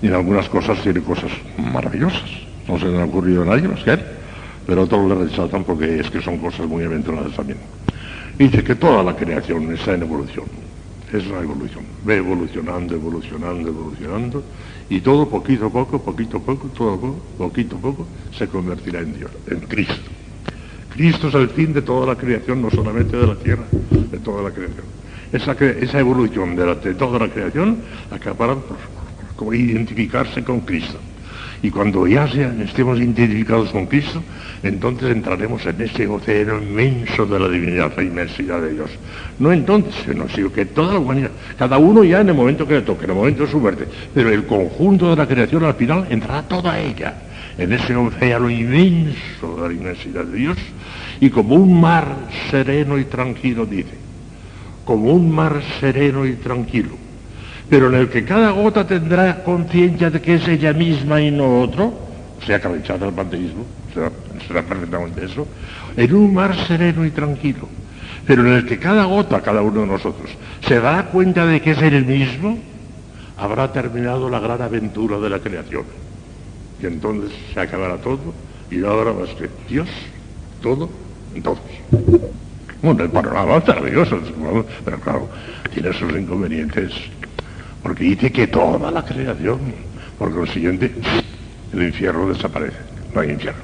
y 0.00 0.06
en 0.06 0.14
algunas 0.14 0.48
cosas 0.48 0.80
tiene 0.82 1.00
cosas 1.00 1.30
maravillosas. 1.58 2.30
No 2.68 2.78
se 2.78 2.86
le 2.86 3.00
ha 3.00 3.04
ocurrido 3.04 3.42
a 3.42 3.46
nadie 3.46 3.68
más 3.68 3.82
que 3.82 3.92
él, 3.92 4.00
pero 4.66 4.82
otros 4.82 5.08
le 5.08 5.14
rechazan 5.26 5.64
porque 5.64 6.00
es 6.00 6.10
que 6.10 6.20
son 6.20 6.38
cosas 6.38 6.66
muy 6.66 6.84
aventuradas 6.84 7.34
también. 7.34 7.58
Dice 8.38 8.62
que 8.62 8.74
toda 8.74 9.02
la 9.02 9.16
creación 9.16 9.72
está 9.72 9.94
en 9.94 10.02
evolución. 10.02 10.65
Es 11.12 11.26
la 11.26 11.40
evolución. 11.40 11.84
Ve 12.04 12.16
evolucionando, 12.16 12.94
evolucionando, 12.94 13.68
evolucionando. 13.68 14.42
Y 14.88 15.00
todo 15.00 15.28
poquito 15.28 15.66
a 15.66 15.70
poco, 15.70 16.02
poquito 16.02 16.38
a 16.38 16.40
poco, 16.40 16.68
todo 16.68 17.00
poco, 17.00 17.18
poquito 17.38 17.76
a 17.76 17.80
poco, 17.80 18.06
se 18.36 18.48
convertirá 18.48 19.00
en 19.00 19.16
Dios, 19.16 19.30
en 19.48 19.60
Cristo. 19.60 19.94
Cristo 20.90 21.28
es 21.28 21.34
el 21.34 21.48
fin 21.50 21.72
de 21.72 21.82
toda 21.82 22.06
la 22.06 22.16
creación, 22.16 22.62
no 22.62 22.70
solamente 22.70 23.16
de 23.16 23.26
la 23.26 23.36
tierra, 23.36 23.64
de 24.10 24.18
toda 24.18 24.42
la 24.42 24.50
creación. 24.50 24.84
Esa, 25.32 25.52
esa 25.52 26.00
evolución 26.00 26.56
de, 26.56 26.94
toda 26.94 27.18
la 27.18 27.28
creación 27.28 27.78
acabará 28.10 28.54
por, 28.54 28.76
por 29.36 29.54
identificarse 29.54 30.42
con 30.42 30.60
Cristo. 30.60 30.98
Y 31.62 31.70
cuando 31.70 32.06
ya 32.06 32.26
estemos 32.26 32.98
identificados 32.98 33.70
con 33.70 33.86
Cristo, 33.86 34.22
entonces 34.62 35.10
entraremos 35.10 35.64
en 35.66 35.80
ese 35.80 36.06
océano 36.06 36.58
inmenso 36.62 37.26
de 37.26 37.38
la 37.38 37.48
divinidad, 37.48 37.92
la 37.96 38.02
inmensidad 38.02 38.60
de 38.60 38.74
Dios. 38.74 38.90
No 39.38 39.52
entonces, 39.52 39.94
sino 40.34 40.52
que 40.52 40.66
toda 40.66 40.94
la 40.94 40.98
humanidad, 40.98 41.30
cada 41.58 41.78
uno 41.78 42.04
ya 42.04 42.20
en 42.20 42.28
el 42.28 42.34
momento 42.34 42.66
que 42.66 42.74
le 42.74 42.82
toque, 42.82 43.04
en 43.04 43.10
el 43.10 43.16
momento 43.16 43.44
de 43.44 43.50
su 43.50 43.58
muerte, 43.58 43.86
pero 44.14 44.30
el 44.30 44.44
conjunto 44.46 45.10
de 45.10 45.16
la 45.16 45.26
creación 45.26 45.64
al 45.64 45.74
final 45.74 46.06
entrará 46.10 46.42
toda 46.42 46.78
ella 46.78 47.14
en 47.58 47.72
ese 47.72 47.96
océano 47.96 48.50
inmenso 48.50 49.56
de 49.62 49.68
la 49.68 49.74
inmensidad 49.74 50.24
de 50.24 50.36
Dios, 50.36 50.58
y 51.20 51.30
como 51.30 51.54
un 51.54 51.80
mar 51.80 52.06
sereno 52.50 52.98
y 52.98 53.04
tranquilo, 53.04 53.64
dice, 53.64 53.94
como 54.84 55.12
un 55.12 55.30
mar 55.30 55.62
sereno 55.80 56.26
y 56.26 56.34
tranquilo, 56.34 57.05
pero 57.68 57.88
en 57.88 57.94
el 57.94 58.08
que 58.08 58.24
cada 58.24 58.50
gota 58.50 58.86
tendrá 58.86 59.42
conciencia 59.42 60.10
de 60.10 60.20
que 60.20 60.34
es 60.34 60.46
ella 60.46 60.72
misma 60.72 61.20
y 61.20 61.30
no 61.30 61.62
otro, 61.62 61.92
sea 62.46 62.60
que 62.60 62.68
rechaza 62.68 63.06
el 63.06 63.12
panteísmo, 63.12 63.64
será, 63.92 64.10
será 64.46 64.62
perfectamente 64.62 65.24
eso, 65.24 65.46
en 65.96 66.14
un 66.14 66.34
mar 66.34 66.54
sereno 66.66 67.04
y 67.04 67.10
tranquilo, 67.10 67.68
pero 68.26 68.46
en 68.46 68.52
el 68.52 68.66
que 68.66 68.78
cada 68.78 69.04
gota, 69.04 69.40
cada 69.40 69.62
uno 69.62 69.80
de 69.80 69.86
nosotros, 69.86 70.30
se 70.66 70.80
dará 70.80 71.06
cuenta 71.06 71.46
de 71.46 71.60
que 71.60 71.72
es 71.72 71.82
el 71.82 72.04
mismo, 72.04 72.58
habrá 73.36 73.72
terminado 73.72 74.30
la 74.30 74.40
gran 74.40 74.62
aventura 74.62 75.18
de 75.18 75.30
la 75.30 75.38
creación. 75.38 75.84
Y 76.82 76.86
entonces 76.86 77.30
se 77.52 77.60
acabará 77.60 77.96
todo 77.96 78.34
y 78.70 78.76
no 78.76 78.90
habrá 78.90 79.12
más 79.12 79.30
que 79.30 79.48
Dios, 79.68 79.88
todo, 80.62 80.88
en 81.34 81.42
todos. 81.42 81.58
Bueno, 82.82 83.04
el 83.04 83.10
panorama 83.10 83.56
es 83.56 83.66
maravilloso, 83.66 84.20
pero 84.84 85.00
claro, 85.00 85.28
tiene 85.72 85.92
sus 85.92 86.12
inconvenientes, 86.14 86.92
porque 87.86 88.02
dice 88.02 88.32
que 88.32 88.48
toda 88.48 88.90
la 88.90 89.04
creación, 89.04 89.60
por 90.18 90.34
consiguiente, 90.34 90.90
el 91.72 91.82
infierno 91.84 92.28
desaparece, 92.28 92.78
no 93.14 93.20
hay 93.20 93.30
infierno. 93.30 93.60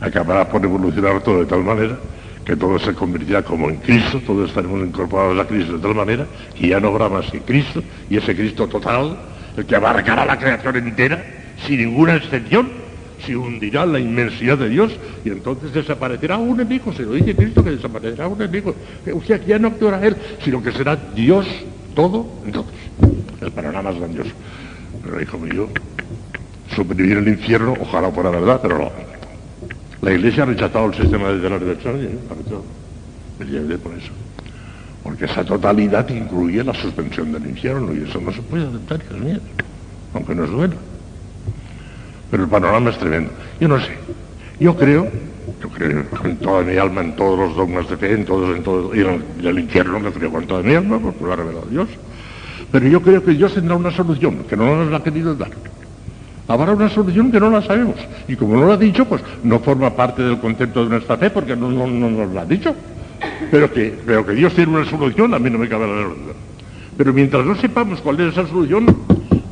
Acabará 0.00 0.48
por 0.48 0.64
evolucionar 0.64 1.22
todo 1.22 1.38
de 1.38 1.46
tal 1.46 1.62
manera 1.62 1.96
que 2.44 2.56
todo 2.56 2.76
se 2.80 2.92
convertirá 2.92 3.44
como 3.44 3.70
en 3.70 3.76
Cristo, 3.76 4.20
todos 4.26 4.48
estaremos 4.48 4.80
incorporados 4.80 5.38
a 5.38 5.46
Cristo 5.46 5.74
de 5.74 5.78
tal 5.78 5.94
manera 5.94 6.26
que 6.56 6.66
ya 6.66 6.80
no 6.80 6.88
habrá 6.88 7.08
más 7.08 7.30
que 7.30 7.38
Cristo, 7.38 7.84
y 8.10 8.16
ese 8.16 8.34
Cristo 8.34 8.66
total, 8.66 9.16
el 9.56 9.64
que 9.64 9.76
abarcará 9.76 10.24
la 10.24 10.40
creación 10.40 10.78
entera, 10.78 11.24
sin 11.68 11.78
ninguna 11.78 12.16
excepción, 12.16 12.68
se 13.24 13.36
hundirá 13.36 13.86
la 13.86 14.00
inmensidad 14.00 14.58
de 14.58 14.70
Dios 14.70 14.90
y 15.24 15.28
entonces 15.28 15.72
desaparecerá 15.72 16.36
un 16.36 16.58
enemigo, 16.60 16.92
se 16.92 17.04
lo 17.04 17.12
dice 17.12 17.36
Cristo 17.36 17.62
que 17.62 17.70
desaparecerá 17.70 18.26
un 18.26 18.42
enemigo. 18.42 18.74
O 19.14 19.22
sea, 19.22 19.38
que 19.38 19.46
ya 19.46 19.58
no 19.60 19.68
actuará 19.68 20.04
Él, 20.04 20.16
sino 20.42 20.60
que 20.60 20.72
será 20.72 20.96
Dios 21.14 21.46
todo 21.94 22.26
en 22.44 22.52
todos. 22.52 22.66
El 23.40 23.50
panorama 23.52 23.90
es 23.90 23.98
grandioso. 23.98 24.30
Pero 25.02 25.20
hijo 25.20 25.38
mío, 25.38 25.68
suprimir 26.74 27.18
el 27.18 27.28
infierno, 27.28 27.74
ojalá 27.80 28.10
fuera 28.10 28.30
verdad, 28.30 28.60
pero 28.62 28.78
no. 28.78 28.92
La 30.02 30.12
Iglesia 30.12 30.42
ha 30.42 30.46
rechazado 30.46 30.86
el 30.86 30.94
sistema 30.94 31.28
de 31.28 31.50
la 31.50 31.58
libertad, 31.58 31.96
¿eh? 31.96 32.18
ha 32.30 32.34
rechazado. 32.34 32.64
Me 33.38 33.78
por 33.78 33.92
eso. 33.94 34.12
Porque 35.02 35.26
esa 35.26 35.44
totalidad 35.44 36.08
incluye 36.08 36.64
la 36.64 36.74
suspensión 36.74 37.32
del 37.32 37.46
infierno 37.46 37.94
y 37.94 38.08
eso 38.08 38.20
no 38.20 38.32
se 38.32 38.42
puede 38.42 38.66
aceptar, 38.66 39.00
hijos 39.02 39.20
míos, 39.20 39.40
aunque 40.14 40.34
nos 40.34 40.50
duela. 40.50 40.74
Pero 42.30 42.44
el 42.44 42.48
panorama 42.48 42.90
es 42.90 42.98
tremendo. 42.98 43.30
Yo 43.60 43.68
no 43.68 43.78
sé. 43.80 43.92
Yo 44.58 44.74
creo, 44.74 45.06
yo 45.60 45.68
creo 45.68 46.04
con 46.10 46.36
toda 46.36 46.62
mi 46.62 46.76
alma 46.76 47.02
en 47.02 47.14
todos 47.14 47.38
los 47.38 47.56
dogmas 47.56 47.88
de 47.88 47.96
fe, 47.96 48.14
en 48.14 48.24
todos, 48.24 48.56
en 48.56 48.62
todo, 48.62 48.94
y 48.94 49.00
en 49.00 49.22
el, 49.44 49.58
infierno 49.58 50.02
que 50.02 50.10
creo 50.10 50.32
con 50.32 50.46
toda 50.46 50.62
mi 50.62 50.74
alma, 50.74 50.98
porque 50.98 51.24
lo 51.24 51.32
ha 51.32 51.36
revelado 51.36 51.66
Dios. 51.70 51.88
Pero 52.72 52.88
yo 52.88 53.00
creo 53.00 53.22
que 53.22 53.32
Dios 53.32 53.54
tendrá 53.54 53.76
una 53.76 53.90
solución, 53.90 54.44
que 54.48 54.56
no 54.56 54.76
nos 54.76 54.90
la 54.90 54.98
ha 54.98 55.02
querido 55.02 55.34
dar. 55.34 55.50
Habrá 56.48 56.72
una 56.72 56.88
solución 56.88 57.32
que 57.32 57.40
no 57.40 57.50
la 57.50 57.62
sabemos. 57.62 57.96
Y 58.28 58.36
como 58.36 58.56
no 58.56 58.66
lo 58.66 58.72
ha 58.72 58.76
dicho, 58.76 59.04
pues 59.04 59.22
no 59.42 59.58
forma 59.58 59.90
parte 59.90 60.22
del 60.22 60.38
concepto 60.38 60.84
de 60.84 60.90
nuestra 60.90 61.16
fe, 61.16 61.30
porque 61.30 61.56
no, 61.56 61.70
no, 61.70 61.86
no 61.86 62.10
nos 62.10 62.32
lo 62.32 62.40
ha 62.40 62.44
dicho. 62.44 62.74
Pero 63.50 63.72
que, 63.72 63.98
pero 64.04 64.24
que 64.24 64.32
Dios 64.32 64.54
tiene 64.54 64.76
una 64.76 64.88
solución, 64.88 65.34
a 65.34 65.38
mí 65.38 65.50
no 65.50 65.58
me 65.58 65.68
cabe 65.68 65.86
la 65.86 66.02
duda. 66.02 66.34
Pero 66.96 67.12
mientras 67.12 67.44
no 67.44 67.56
sepamos 67.56 68.00
cuál 68.00 68.20
es 68.20 68.32
esa 68.32 68.46
solución, 68.46 68.86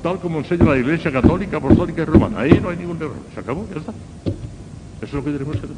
tal 0.03 0.19
como 0.19 0.39
enseña 0.39 0.67
la 0.67 0.77
Iglesia 0.77 1.11
Católica, 1.11 1.57
Apostólica 1.57 2.03
y 2.03 2.05
Romana, 2.05 2.41
ahí 2.41 2.59
no 2.63 2.71
hay 2.71 2.77
ningún 2.77 2.97
error. 2.97 3.17
Se 3.35 3.41
acabó, 3.41 3.67
ya 3.73 3.81
está. 3.81 3.93
Eso 5.03 5.07
es 5.07 5.13
lo 5.13 5.25
que 5.25 5.31
tenemos 5.31 5.57
que 5.57 5.67
hacer. 5.67 5.77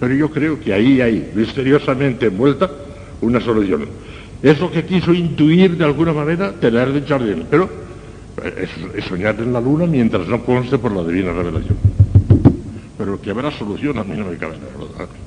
Pero 0.00 0.14
yo 0.14 0.30
creo 0.30 0.60
que 0.60 0.72
ahí 0.72 1.00
hay, 1.00 1.32
misteriosamente 1.34 2.26
envuelta, 2.26 2.70
una 3.20 3.40
solución. 3.40 3.86
Es 4.42 4.58
lo 4.58 4.70
que 4.70 4.84
quiso 4.84 5.12
intuir 5.14 5.76
de 5.76 5.84
alguna 5.84 6.12
manera 6.12 6.52
tener 6.52 6.92
de 6.92 7.02
Jardín. 7.02 7.46
Pero 7.48 7.70
es, 8.56 8.70
es 8.96 9.04
soñar 9.04 9.36
en 9.38 9.52
la 9.52 9.60
luna 9.60 9.86
mientras 9.86 10.26
no 10.26 10.42
conste 10.42 10.78
por 10.78 10.92
la 10.92 11.04
divina 11.04 11.32
revelación. 11.32 11.76
Pero 12.98 13.20
que 13.20 13.30
habrá 13.30 13.50
solución 13.52 13.98
a 13.98 14.04
mí 14.04 14.16
no 14.16 14.26
me 14.26 14.36
cabe. 14.36 14.54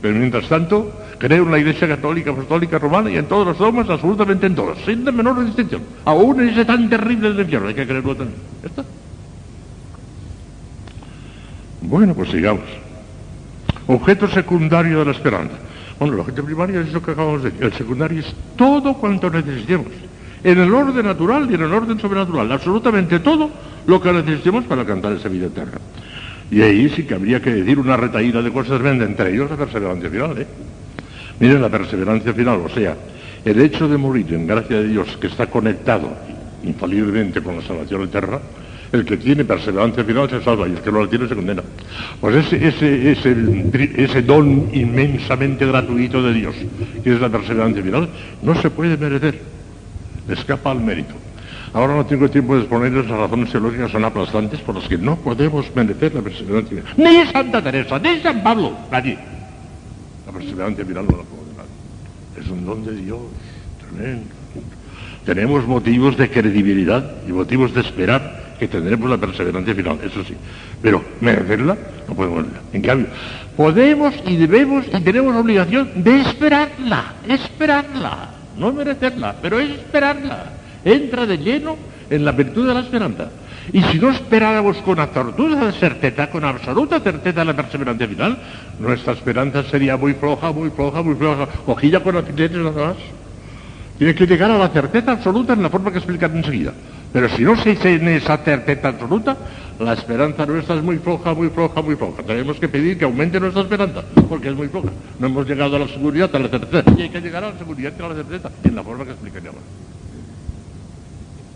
Pero 0.01 0.19
mientras 0.19 0.47
tanto, 0.47 0.91
creo 1.17 1.43
en 1.43 1.51
la 1.51 1.59
Iglesia 1.59 1.87
Católica, 1.87 2.31
Apostólica, 2.31 2.77
Romana 2.77 3.09
y 3.09 3.17
en 3.17 3.25
todos 3.25 3.47
los 3.47 3.57
dogmas, 3.57 3.89
absolutamente 3.89 4.47
en 4.47 4.55
todos, 4.55 4.77
sin 4.85 5.05
la 5.05 5.11
menor 5.11 5.43
distinción. 5.45 5.81
Aún 6.05 6.41
en 6.41 6.49
ese 6.49 6.65
tan 6.65 6.89
terrible 6.89 7.29
del 7.29 7.41
infierno, 7.41 7.67
hay 7.67 7.73
que 7.73 7.85
creerlo 7.85 8.15
también. 8.15 8.39
¿Ya 8.61 8.67
está? 8.69 8.85
Bueno, 11.81 12.13
pues 12.13 12.29
sigamos. 12.29 12.65
Objeto 13.87 14.27
secundario 14.27 14.99
de 14.99 15.05
la 15.05 15.11
esperanza. 15.11 15.55
Bueno, 15.99 16.15
el 16.15 16.19
objeto 16.19 16.43
primario 16.43 16.81
es 16.81 16.91
lo 16.91 17.01
que 17.01 17.11
acabamos 17.11 17.43
de 17.43 17.51
decir. 17.51 17.65
El 17.65 17.73
secundario 17.73 18.19
es 18.19 18.33
todo 18.55 18.93
cuanto 18.95 19.29
necesitemos. 19.29 19.87
En 20.43 20.59
el 20.59 20.73
orden 20.73 21.05
natural 21.05 21.47
y 21.49 21.55
en 21.55 21.61
el 21.61 21.73
orden 21.73 21.99
sobrenatural. 21.99 22.51
Absolutamente 22.51 23.19
todo 23.19 23.49
lo 23.87 24.01
que 24.01 24.11
necesitemos 24.11 24.65
para 24.65 24.85
cantar 24.85 25.13
esa 25.13 25.29
vida 25.29 25.47
eterna. 25.47 25.79
Y 26.51 26.61
ahí 26.61 26.89
sí 26.89 27.03
que 27.03 27.15
habría 27.15 27.41
que 27.41 27.53
decir 27.53 27.79
una 27.79 27.97
retaída 27.97 28.41
de 28.41 28.51
cosas 28.51 28.79
tremendas, 28.79 29.09
entre 29.09 29.33
ellos 29.33 29.49
la 29.49 29.57
perseverancia 29.57 30.09
final. 30.09 30.37
¿eh? 30.37 30.47
Miren, 31.39 31.61
la 31.61 31.69
perseverancia 31.69 32.33
final, 32.33 32.61
o 32.63 32.69
sea, 32.69 32.95
el 33.43 33.59
hecho 33.61 33.87
de 33.87 33.97
morir 33.97 34.33
en 34.33 34.45
gracia 34.45 34.77
de 34.77 34.87
Dios, 34.87 35.17
que 35.17 35.27
está 35.27 35.47
conectado 35.47 36.09
infaliblemente 36.63 37.41
con 37.41 37.55
la 37.55 37.61
salvación 37.61 38.03
eterna, 38.03 38.39
el 38.95 39.05
que 39.05 39.17
tiene 39.17 39.45
perseverancia 39.45 40.03
final 40.03 40.29
se 40.29 40.41
salva 40.41 40.67
y 40.67 40.71
el 40.71 40.81
que 40.81 40.91
no 40.91 41.03
la 41.03 41.09
tiene 41.09 41.27
se 41.27 41.35
condena. 41.35 41.63
Pues 42.19 42.35
ese, 42.35 42.67
ese, 42.67 43.93
ese, 43.97 44.21
don 44.21 44.69
inmensamente 44.73 45.65
gratuito 45.65 46.23
de 46.23 46.33
Dios, 46.33 46.55
que 47.03 47.13
es 47.13 47.21
la 47.21 47.29
perseverancia 47.29 47.83
final, 47.83 48.09
no 48.41 48.59
se 48.61 48.69
puede 48.69 48.97
merecer, 48.97 49.39
escapa 50.29 50.71
al 50.71 50.81
mérito. 50.81 51.13
Ahora 51.73 51.95
no 51.95 52.05
tengo 52.05 52.29
tiempo 52.29 52.55
de 52.55 52.61
exponerles 52.61 53.07
las 53.07 53.19
razones 53.19 53.51
teológicas 53.51 53.91
son 53.91 54.05
aplastantes 54.05 54.61
por 54.61 54.75
las 54.75 54.87
que 54.87 54.97
no 54.97 55.17
podemos 55.17 55.65
merecer 55.75 56.15
la 56.15 56.21
perseverancia 56.21 56.81
final. 56.81 56.93
Ni 56.97 57.31
Santa 57.31 57.61
Teresa, 57.61 57.99
ni 57.99 58.19
San 58.21 58.41
Pablo, 58.41 58.71
nadie. 58.89 59.17
La 60.25 60.31
perseverancia 60.31 60.85
final 60.85 61.05
no 61.05 61.17
la 61.17 61.23
puedo 61.23 61.43
dar. 61.57 61.65
Es 62.41 62.49
un 62.49 62.65
don 62.65 62.85
de 62.85 62.95
Dios, 62.95 63.19
tremendo. 63.91 64.33
Tenemos 65.25 65.67
motivos 65.67 66.17
de 66.17 66.29
credibilidad 66.29 67.15
y 67.27 67.31
motivos 67.31 67.73
de 67.73 67.81
esperar 67.81 68.44
que 68.59 68.67
tendremos 68.67 69.09
la 69.09 69.17
perseverancia 69.17 69.75
final, 69.75 69.99
eso 70.03 70.23
sí. 70.23 70.35
Pero 70.81 71.03
merecerla 71.21 71.77
no 72.07 72.15
podemos. 72.15 72.45
En 72.73 72.81
cambio, 72.81 73.07
podemos 73.55 74.13
y 74.25 74.37
debemos 74.37 74.85
y 74.87 75.01
tenemos 75.01 75.35
obligación 75.35 75.89
de 75.95 76.21
esperarla, 76.21 77.13
esperarla, 77.27 78.29
no 78.57 78.73
merecerla, 78.73 79.35
pero 79.41 79.59
es 79.59 79.71
esperarla. 79.71 80.51
Entra 80.83 81.25
de 81.25 81.37
lleno 81.37 81.77
en 82.09 82.25
la 82.25 82.31
virtud 82.31 82.67
de 82.67 82.73
la 82.73 82.81
esperanza. 82.81 83.29
Y 83.73 83.81
si 83.81 83.99
no 83.99 84.11
esperáramos 84.11 84.77
con 84.77 84.99
absoluta 84.99 85.71
certeza, 85.71 86.29
con 86.29 86.43
absoluta 86.43 86.99
certeza 86.99 87.43
la 87.43 87.55
perseverancia 87.55 88.07
final, 88.07 88.37
nuestra 88.79 89.13
esperanza 89.13 89.63
sería 89.63 89.97
muy 89.97 90.13
floja, 90.13 90.51
muy 90.51 90.69
floja, 90.69 91.01
muy 91.01 91.15
floja, 91.15 91.47
cogida 91.65 92.01
con 92.01 92.15
alfileres 92.15 92.57
nada 92.57 92.89
más. 92.89 92.97
Tiene 93.97 94.13
que 94.13 94.27
llegar 94.27 94.51
a 94.51 94.57
la 94.57 94.69
certeza 94.69 95.13
absoluta 95.13 95.53
en 95.53 95.63
la 95.63 95.69
forma 95.69 95.91
que 95.91 95.97
explicaré 95.97 96.37
enseguida. 96.37 96.73
Pero 97.15 97.29
si 97.29 97.43
no 97.43 97.55
se 97.55 97.75
tiene 97.75 98.17
esa 98.17 98.35
certeza 98.39 98.89
absoluta, 98.89 99.37
la 99.79 99.93
esperanza 99.93 100.45
nuestra 100.45 100.75
es 100.75 100.83
muy 100.83 100.97
floja, 100.97 101.33
muy 101.33 101.47
floja, 101.47 101.81
muy 101.81 101.95
floja. 101.95 102.21
Tenemos 102.23 102.59
que 102.59 102.67
pedir 102.67 102.97
que 102.97 103.05
aumente 103.05 103.39
nuestra 103.39 103.61
esperanza, 103.61 104.03
porque 104.27 104.49
es 104.49 104.53
muy 104.53 104.67
floja. 104.67 104.89
No 105.17 105.27
hemos 105.27 105.47
llegado 105.47 105.77
a 105.77 105.79
la 105.79 105.87
seguridad, 105.87 106.29
a 106.35 106.39
la 106.39 106.49
certeza. 106.49 106.83
Y 106.97 107.03
hay 107.03 107.09
que 107.09 107.21
llegar 107.21 107.45
a 107.45 107.51
la 107.51 107.57
seguridad 107.57 107.93
a 108.01 108.09
la 108.09 108.15
certeza, 108.15 108.51
en 108.65 108.75
la 108.75 108.83
forma 108.83 109.05
que 109.05 109.11
explicaré 109.11 109.47
ahora. 109.47 109.61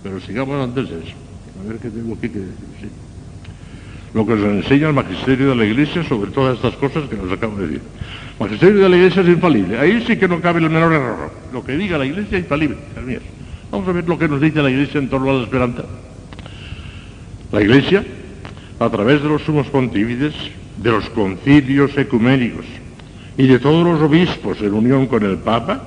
Pero 0.02 0.22
sigamos 0.22 0.64
antes 0.64 0.90
de 0.92 0.98
eso. 0.98 1.16
A 1.62 1.68
ver 1.68 1.78
qué 1.80 1.90
tengo 1.90 2.14
aquí 2.14 2.30
que 2.30 2.40
decir. 2.40 2.66
Sí. 2.80 2.90
lo 4.14 4.26
que 4.26 4.36
nos 4.36 4.64
enseña 4.64 4.88
el 4.88 4.94
magisterio 4.94 5.50
de 5.50 5.56
la 5.58 5.66
Iglesia 5.66 6.06
sobre 6.06 6.32
todas 6.32 6.56
estas 6.56 6.76
cosas 6.76 7.10
que 7.10 7.18
nos 7.18 7.30
acabo 7.34 7.58
de 7.58 7.68
decir. 7.68 7.82
El 8.40 8.46
magisterio 8.48 8.84
de 8.84 8.88
la 8.88 8.96
Iglesia 8.96 9.24
es 9.24 9.28
infalible. 9.28 9.78
Ahí 9.78 10.06
sí 10.08 10.16
que 10.16 10.30
no 10.30 10.40
cabe 10.40 10.62
el 10.62 10.70
menor 10.70 10.94
error. 10.94 11.32
Lo 11.52 11.66
que 11.66 11.74
diga 11.74 11.98
la 11.98 12.06
Iglesia 12.06 12.38
es 12.38 12.44
infalible. 12.46 12.78
Vamos 13.80 13.96
a 13.96 13.96
ver 13.96 14.10
lo 14.10 14.20
que 14.20 14.28
nos 14.28 14.42
dice 14.42 14.62
la 14.62 14.70
Iglesia 14.70 15.00
en 15.00 15.08
torno 15.08 15.30
a 15.30 15.36
la 15.36 15.44
esperanza. 15.44 15.84
La 17.50 17.62
Iglesia, 17.62 18.04
a 18.78 18.90
través 18.90 19.24
de 19.24 19.30
los 19.30 19.42
sumos 19.44 19.68
pontífices, 19.68 20.34
de 20.76 20.92
los 20.92 21.10
concilios 21.12 21.98
ecuménicos 21.98 22.66
y 23.38 23.48
de 23.48 23.58
todos 23.58 23.88
los 23.88 24.02
obispos 24.02 24.60
en 24.60 24.74
unión 24.74 25.08
con 25.08 25.24
el 25.24 25.38
Papa, 25.38 25.82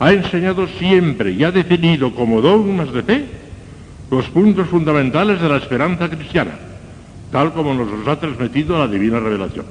ha 0.00 0.12
enseñado 0.14 0.66
siempre 0.66 1.32
y 1.32 1.44
ha 1.44 1.50
definido 1.50 2.14
como 2.14 2.40
dogmas 2.40 2.90
de 2.90 3.02
fe 3.02 3.24
los 4.10 4.24
puntos 4.30 4.66
fundamentales 4.68 5.42
de 5.42 5.48
la 5.50 5.58
esperanza 5.58 6.08
cristiana, 6.08 6.52
tal 7.30 7.52
como 7.52 7.74
nos 7.74 7.90
los 7.90 8.08
ha 8.08 8.18
transmitido 8.18 8.78
la 8.78 8.88
divina 8.88 9.20
revelación. 9.20 9.66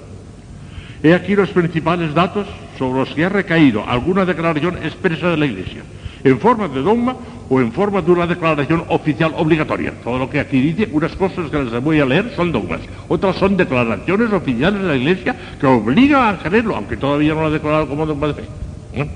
He 1.01 1.15
aquí 1.15 1.35
los 1.35 1.49
principales 1.49 2.13
datos 2.13 2.45
sobre 2.77 2.99
los 2.99 3.09
que 3.09 3.25
ha 3.25 3.29
recaído 3.29 3.89
alguna 3.89 4.23
declaración 4.23 4.77
expresa 4.83 5.29
de 5.29 5.37
la 5.37 5.47
Iglesia, 5.47 5.81
en 6.23 6.39
forma 6.39 6.67
de 6.67 6.81
dogma 6.81 7.15
o 7.49 7.59
en 7.59 7.71
forma 7.71 8.01
de 8.01 8.11
una 8.11 8.27
declaración 8.27 8.83
oficial 8.87 9.33
obligatoria. 9.37 9.93
Todo 10.03 10.17
lo 10.17 10.29
que 10.29 10.39
aquí 10.39 10.61
dice, 10.61 10.89
unas 10.91 11.15
cosas 11.15 11.49
que 11.51 11.63
les 11.63 11.83
voy 11.83 11.99
a 11.99 12.05
leer 12.05 12.33
son 12.35 12.51
dogmas, 12.51 12.81
otras 13.07 13.35
son 13.35 13.57
declaraciones 13.57 14.31
oficiales 14.31 14.81
de 14.81 14.87
la 14.87 14.95
Iglesia 14.95 15.35
que 15.59 15.67
obligan 15.67 16.35
a 16.35 16.39
creerlo, 16.39 16.75
aunque 16.75 16.97
todavía 16.97 17.33
no 17.33 17.41
lo 17.41 17.47
ha 17.47 17.51
declarado 17.51 17.87
como 17.87 18.05
dogma 18.05 18.27
de 18.27 18.33
fe. 18.33 18.43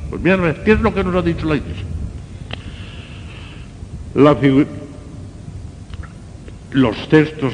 Pues 0.09 0.21
bien, 0.21 0.41
¿qué 0.65 0.71
es 0.73 0.81
lo 0.81 0.93
que 0.93 1.03
nos 1.03 1.15
ha 1.15 1.21
dicho 1.21 1.47
la 1.47 1.55
Iglesia? 1.55 1.85
los 6.71 7.09
textos 7.09 7.53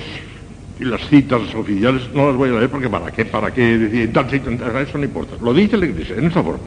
y 0.83 0.85
las 0.85 1.07
citas 1.07 1.41
oficiales 1.55 2.09
no 2.13 2.27
las 2.27 2.35
voy 2.35 2.49
a 2.49 2.53
leer 2.53 2.69
porque 2.69 2.89
para 2.89 3.09
qué, 3.09 3.23
para 3.25 3.53
qué 3.53 3.77
decir, 3.77 4.11
eso 4.11 4.97
no 4.97 5.03
importa. 5.05 5.35
Lo 5.41 5.53
dice 5.53 5.77
la 5.77 5.85
Iglesia 5.85 6.15
en 6.17 6.25
esta 6.25 6.43
forma. 6.43 6.63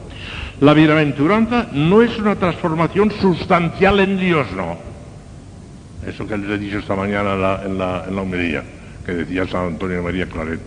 La 0.61 0.73
bienaventuranza 0.73 1.68
no 1.73 2.00
es 2.00 2.18
una 2.18 2.35
transformación 2.35 3.11
sustancial 3.11 4.00
en 4.00 4.18
Dios, 4.18 4.46
no. 4.56 4.78
Eso 6.06 6.26
que 6.26 6.38
les 6.38 6.49
he 6.49 6.58
dicho 6.58 6.78
esta 6.78 6.96
mañana 6.96 7.35
en 7.35 7.42
la, 7.42 7.62
en 7.66 7.78
la, 7.78 8.04
en 8.08 8.64
que 9.04 9.12
decía 9.12 9.46
San 9.46 9.66
Antonio 9.66 10.02
María 10.02 10.26
Claret. 10.26 10.61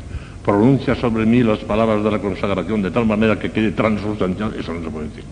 Pronuncia 0.46 0.96
sobre 0.96 1.26
mí 1.26 1.42
las 1.42 1.60
palabras 1.60 2.04
de 2.04 2.12
la 2.12 2.20
consagración 2.20 2.84
de 2.84 2.92
tal 2.92 3.06
manera 3.06 3.40
que 3.40 3.52
quede 3.52 3.72
transustancial, 3.72 4.54
eso 4.58 4.74
no 4.74 4.84
se 4.84 4.90
puede 4.90 5.08
decir. 5.10 5.24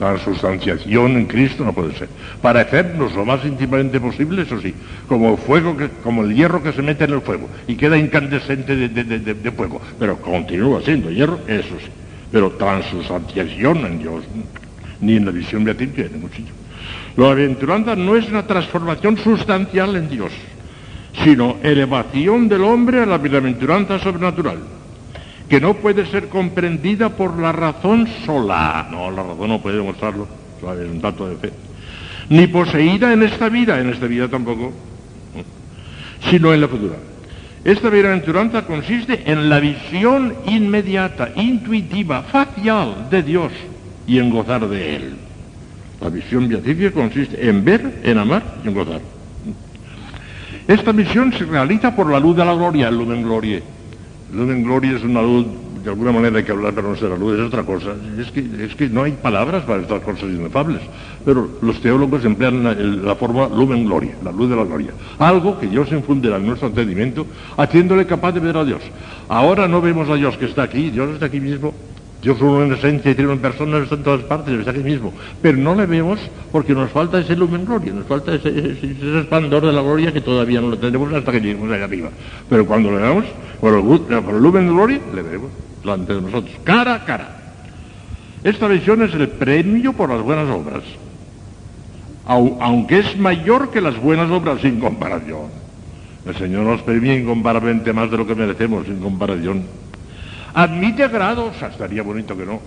La 0.00 0.12
en 0.12 1.26
Cristo 1.26 1.64
no 1.64 1.72
puede 1.72 1.96
ser. 1.96 2.08
Parecernos 2.42 3.14
lo 3.14 3.24
más 3.24 3.44
íntimamente 3.44 4.00
posible, 4.00 4.42
eso 4.42 4.60
sí, 4.60 4.74
como 5.06 5.36
fuego, 5.36 5.76
como 6.02 6.24
el 6.24 6.34
hierro 6.34 6.62
que 6.62 6.72
se 6.72 6.82
mete 6.82 7.04
en 7.04 7.12
el 7.12 7.20
fuego 7.20 7.48
y 7.68 7.76
queda 7.76 7.96
incandescente 7.96 8.74
de, 8.74 9.50
fuego, 9.52 9.80
pero 9.98 10.20
continúa 10.20 10.82
siendo 10.82 11.10
hierro, 11.10 11.38
eso 11.46 11.76
sí. 11.78 11.90
Pero 12.32 12.50
transustanciación 12.52 13.86
en 13.86 13.98
Dios, 14.00 14.24
ni 15.00 15.16
en 15.16 15.26
la 15.26 15.30
visión 15.30 15.62
beatífica, 15.62 16.08
ni 16.12 16.18
muchísimo. 16.18 16.56
La 17.16 17.30
aventuranza 17.30 17.94
no 17.94 18.16
es 18.16 18.28
una 18.28 18.44
transformación 18.44 19.16
sustancial 19.18 19.94
en 19.94 20.08
Dios, 20.08 20.32
sino 21.22 21.58
elevación 21.62 22.48
del 22.48 22.64
hombre 22.64 23.00
a 23.00 23.06
la 23.06 23.18
bienaventuranza 23.18 24.00
sobrenatural 24.00 24.58
que 25.48 25.60
no 25.60 25.74
puede 25.74 26.06
ser 26.06 26.28
comprendida 26.28 27.10
por 27.10 27.38
la 27.38 27.52
razón 27.52 28.08
sola. 28.24 28.88
No, 28.90 29.10
la 29.10 29.22
razón 29.22 29.48
no 29.48 29.60
puede 29.60 29.76
demostrarlo, 29.76 30.26
es 30.58 30.90
un 30.90 31.00
dato 31.00 31.28
de 31.28 31.36
fe. 31.36 31.52
Ni 32.30 32.46
poseída 32.46 33.12
en 33.12 33.22
esta 33.22 33.48
vida, 33.48 33.78
en 33.80 33.90
esta 33.90 34.06
vida 34.06 34.28
tampoco, 34.28 34.72
sino 36.30 36.52
en 36.54 36.60
la 36.60 36.68
futura. 36.68 36.96
Esta 37.64 37.88
bienaventuranza 37.88 38.62
consiste 38.62 39.22
en 39.30 39.48
la 39.48 39.60
visión 39.60 40.34
inmediata, 40.46 41.32
intuitiva, 41.36 42.22
facial 42.22 43.08
de 43.10 43.22
Dios 43.22 43.52
y 44.06 44.18
en 44.18 44.30
gozar 44.30 44.66
de 44.68 44.96
Él. 44.96 45.16
La 46.00 46.08
visión 46.08 46.48
beatífica 46.48 46.90
consiste 46.90 47.48
en 47.48 47.64
ver, 47.64 48.00
en 48.02 48.18
amar 48.18 48.42
y 48.64 48.68
en 48.68 48.74
gozar. 48.74 49.00
Esta 50.66 50.92
visión 50.92 51.32
se 51.32 51.44
realiza 51.44 51.94
por 51.94 52.10
la 52.10 52.18
luz 52.18 52.36
de 52.36 52.44
la 52.44 52.54
gloria, 52.54 52.88
el 52.88 52.96
lumen 52.96 53.22
gloria 53.22 53.60
luz 54.32 54.50
en 54.50 54.64
gloria 54.64 54.96
es 54.96 55.02
una 55.02 55.22
luz, 55.22 55.46
de 55.82 55.90
alguna 55.90 56.12
manera 56.12 56.38
hay 56.38 56.44
que 56.44 56.52
hablar, 56.52 56.72
pero 56.74 56.88
no 56.88 56.96
ser 56.96 57.10
la 57.10 57.16
luz, 57.16 57.38
es 57.38 57.46
otra 57.46 57.62
cosa. 57.62 57.94
Es 58.18 58.30
que, 58.30 58.40
es 58.64 58.74
que 58.74 58.88
no 58.88 59.02
hay 59.02 59.12
palabras 59.12 59.64
para 59.64 59.82
estas 59.82 60.02
cosas 60.02 60.24
inefables. 60.24 60.80
Pero 61.24 61.48
los 61.60 61.80
teólogos 61.80 62.24
emplean 62.24 63.04
la, 63.04 63.14
forma 63.16 63.48
lumen 63.48 63.84
gloria, 63.84 64.14
la 64.24 64.32
luz 64.32 64.48
de 64.48 64.56
la 64.56 64.64
gloria. 64.64 64.92
Algo 65.18 65.58
que 65.58 65.66
Dios 65.66 65.90
infunde 65.92 66.34
en 66.34 66.46
nuestro 66.46 66.68
entendimiento, 66.68 67.26
haciéndole 67.56 68.06
capaz 68.06 68.32
de 68.32 68.40
ver 68.40 68.56
a 68.56 68.64
Dios. 68.64 68.82
Ahora 69.28 69.68
no 69.68 69.80
vemos 69.80 70.08
a 70.08 70.14
Dios 70.14 70.36
que 70.36 70.46
está 70.46 70.62
aquí, 70.62 70.90
Dios 70.90 71.10
está 71.10 71.26
aquí 71.26 71.40
mismo, 71.40 71.74
Dios 72.24 72.40
uno 72.40 72.64
en 72.64 72.72
esencia 72.72 73.14
y 73.16 73.20
en 73.20 73.38
personas, 73.38 73.82
está 73.82 73.96
en 73.96 74.02
todas 74.02 74.22
partes, 74.22 74.58
está 74.58 74.70
aquí 74.70 74.80
mismo. 74.80 75.12
Pero 75.42 75.58
no 75.58 75.74
le 75.74 75.84
vemos 75.84 76.18
porque 76.50 76.72
nos 76.72 76.90
falta 76.90 77.18
ese 77.18 77.36
lumen 77.36 77.66
gloria, 77.66 77.92
nos 77.92 78.06
falta 78.06 78.34
ese, 78.34 78.48
ese, 78.48 79.20
esplendor 79.20 79.66
de 79.66 79.72
la 79.72 79.82
gloria 79.82 80.10
que 80.10 80.22
todavía 80.22 80.62
no 80.62 80.70
lo 80.70 80.78
tenemos 80.78 81.12
hasta 81.12 81.30
que 81.30 81.40
lleguemos 81.42 81.70
allá 81.70 81.84
arriba. 81.84 82.08
Pero 82.48 82.64
cuando 82.64 82.90
le 82.92 82.96
vemos, 82.96 83.26
por 83.60 83.74
el, 83.74 84.42
lumen 84.42 84.68
gloria, 84.68 85.00
le 85.14 85.20
veremos 85.20 85.50
delante 85.82 86.14
de 86.14 86.22
nosotros, 86.22 86.56
cara 86.64 86.94
a 86.94 87.04
cara. 87.04 87.28
Esta 88.42 88.68
visión 88.68 89.02
es 89.02 89.12
el 89.12 89.28
premio 89.28 89.92
por 89.92 90.08
las 90.08 90.22
buenas 90.22 90.48
obras, 90.48 90.82
aunque 92.24 93.00
es 93.00 93.18
mayor 93.18 93.70
que 93.70 93.82
las 93.82 94.00
buenas 94.00 94.30
obras 94.30 94.62
sin 94.62 94.80
comparación. 94.80 95.48
El 96.24 96.34
Señor 96.36 96.64
nos 96.64 96.80
premia 96.80 97.14
incomparablemente 97.14 97.92
más 97.92 98.10
de 98.10 98.16
lo 98.16 98.26
que 98.26 98.34
merecemos 98.34 98.86
sin 98.86 98.98
comparación. 98.98 99.83
Admite 100.54 101.08
grados, 101.08 101.60
estaría 101.60 102.02
bonito 102.02 102.36
que 102.36 102.46
no, 102.46 102.60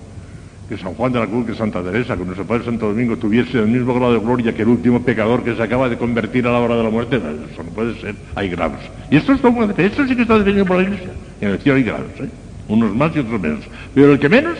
que 0.68 0.78
San 0.78 0.94
Juan 0.94 1.14
de 1.14 1.20
la 1.20 1.28
Cruz, 1.28 1.46
que 1.46 1.56
Santa 1.56 1.82
Teresa, 1.82 2.18
que 2.18 2.26
nuestro 2.26 2.46
Padre 2.46 2.66
Santo 2.66 2.88
Domingo 2.88 3.16
tuviese 3.16 3.60
el 3.60 3.68
mismo 3.68 3.94
grado 3.94 4.14
de 4.14 4.20
gloria 4.20 4.54
que 4.54 4.64
el 4.64 4.68
último 4.68 5.02
pecador 5.02 5.44
que 5.44 5.56
se 5.56 5.64
acaba 5.64 5.88
de 5.88 5.98
convertir 5.98 6.46
a 6.48 6.52
la 6.52 6.60
hora 6.60 6.76
de 6.76 6.84
la 6.84 6.90
muerte. 6.90 7.16
Eso 7.16 7.64
no 7.64 7.70
puede 7.70 8.00
ser, 8.02 8.16
hay 8.36 8.50
grados. 8.50 8.80
Y 9.10 9.16
esto 9.16 9.32
es 9.32 9.42
todo, 9.42 9.64
esto 9.78 10.06
sí 10.06 10.16
que 10.16 10.24
está 10.24 10.38
definido 10.38 10.66
por 10.66 10.78
la 10.78 10.84
Iglesia. 10.84 11.12
En 11.40 11.50
el 11.50 11.60
cielo 11.60 11.78
hay 11.78 11.84
grados, 11.84 12.12
¿eh? 12.20 12.30
unos 12.68 12.94
más 12.94 13.16
y 13.16 13.20
otros 13.20 13.40
menos. 13.40 13.62
Pero 13.96 14.12
el 14.12 14.20
que 14.20 14.28
menos 14.28 14.58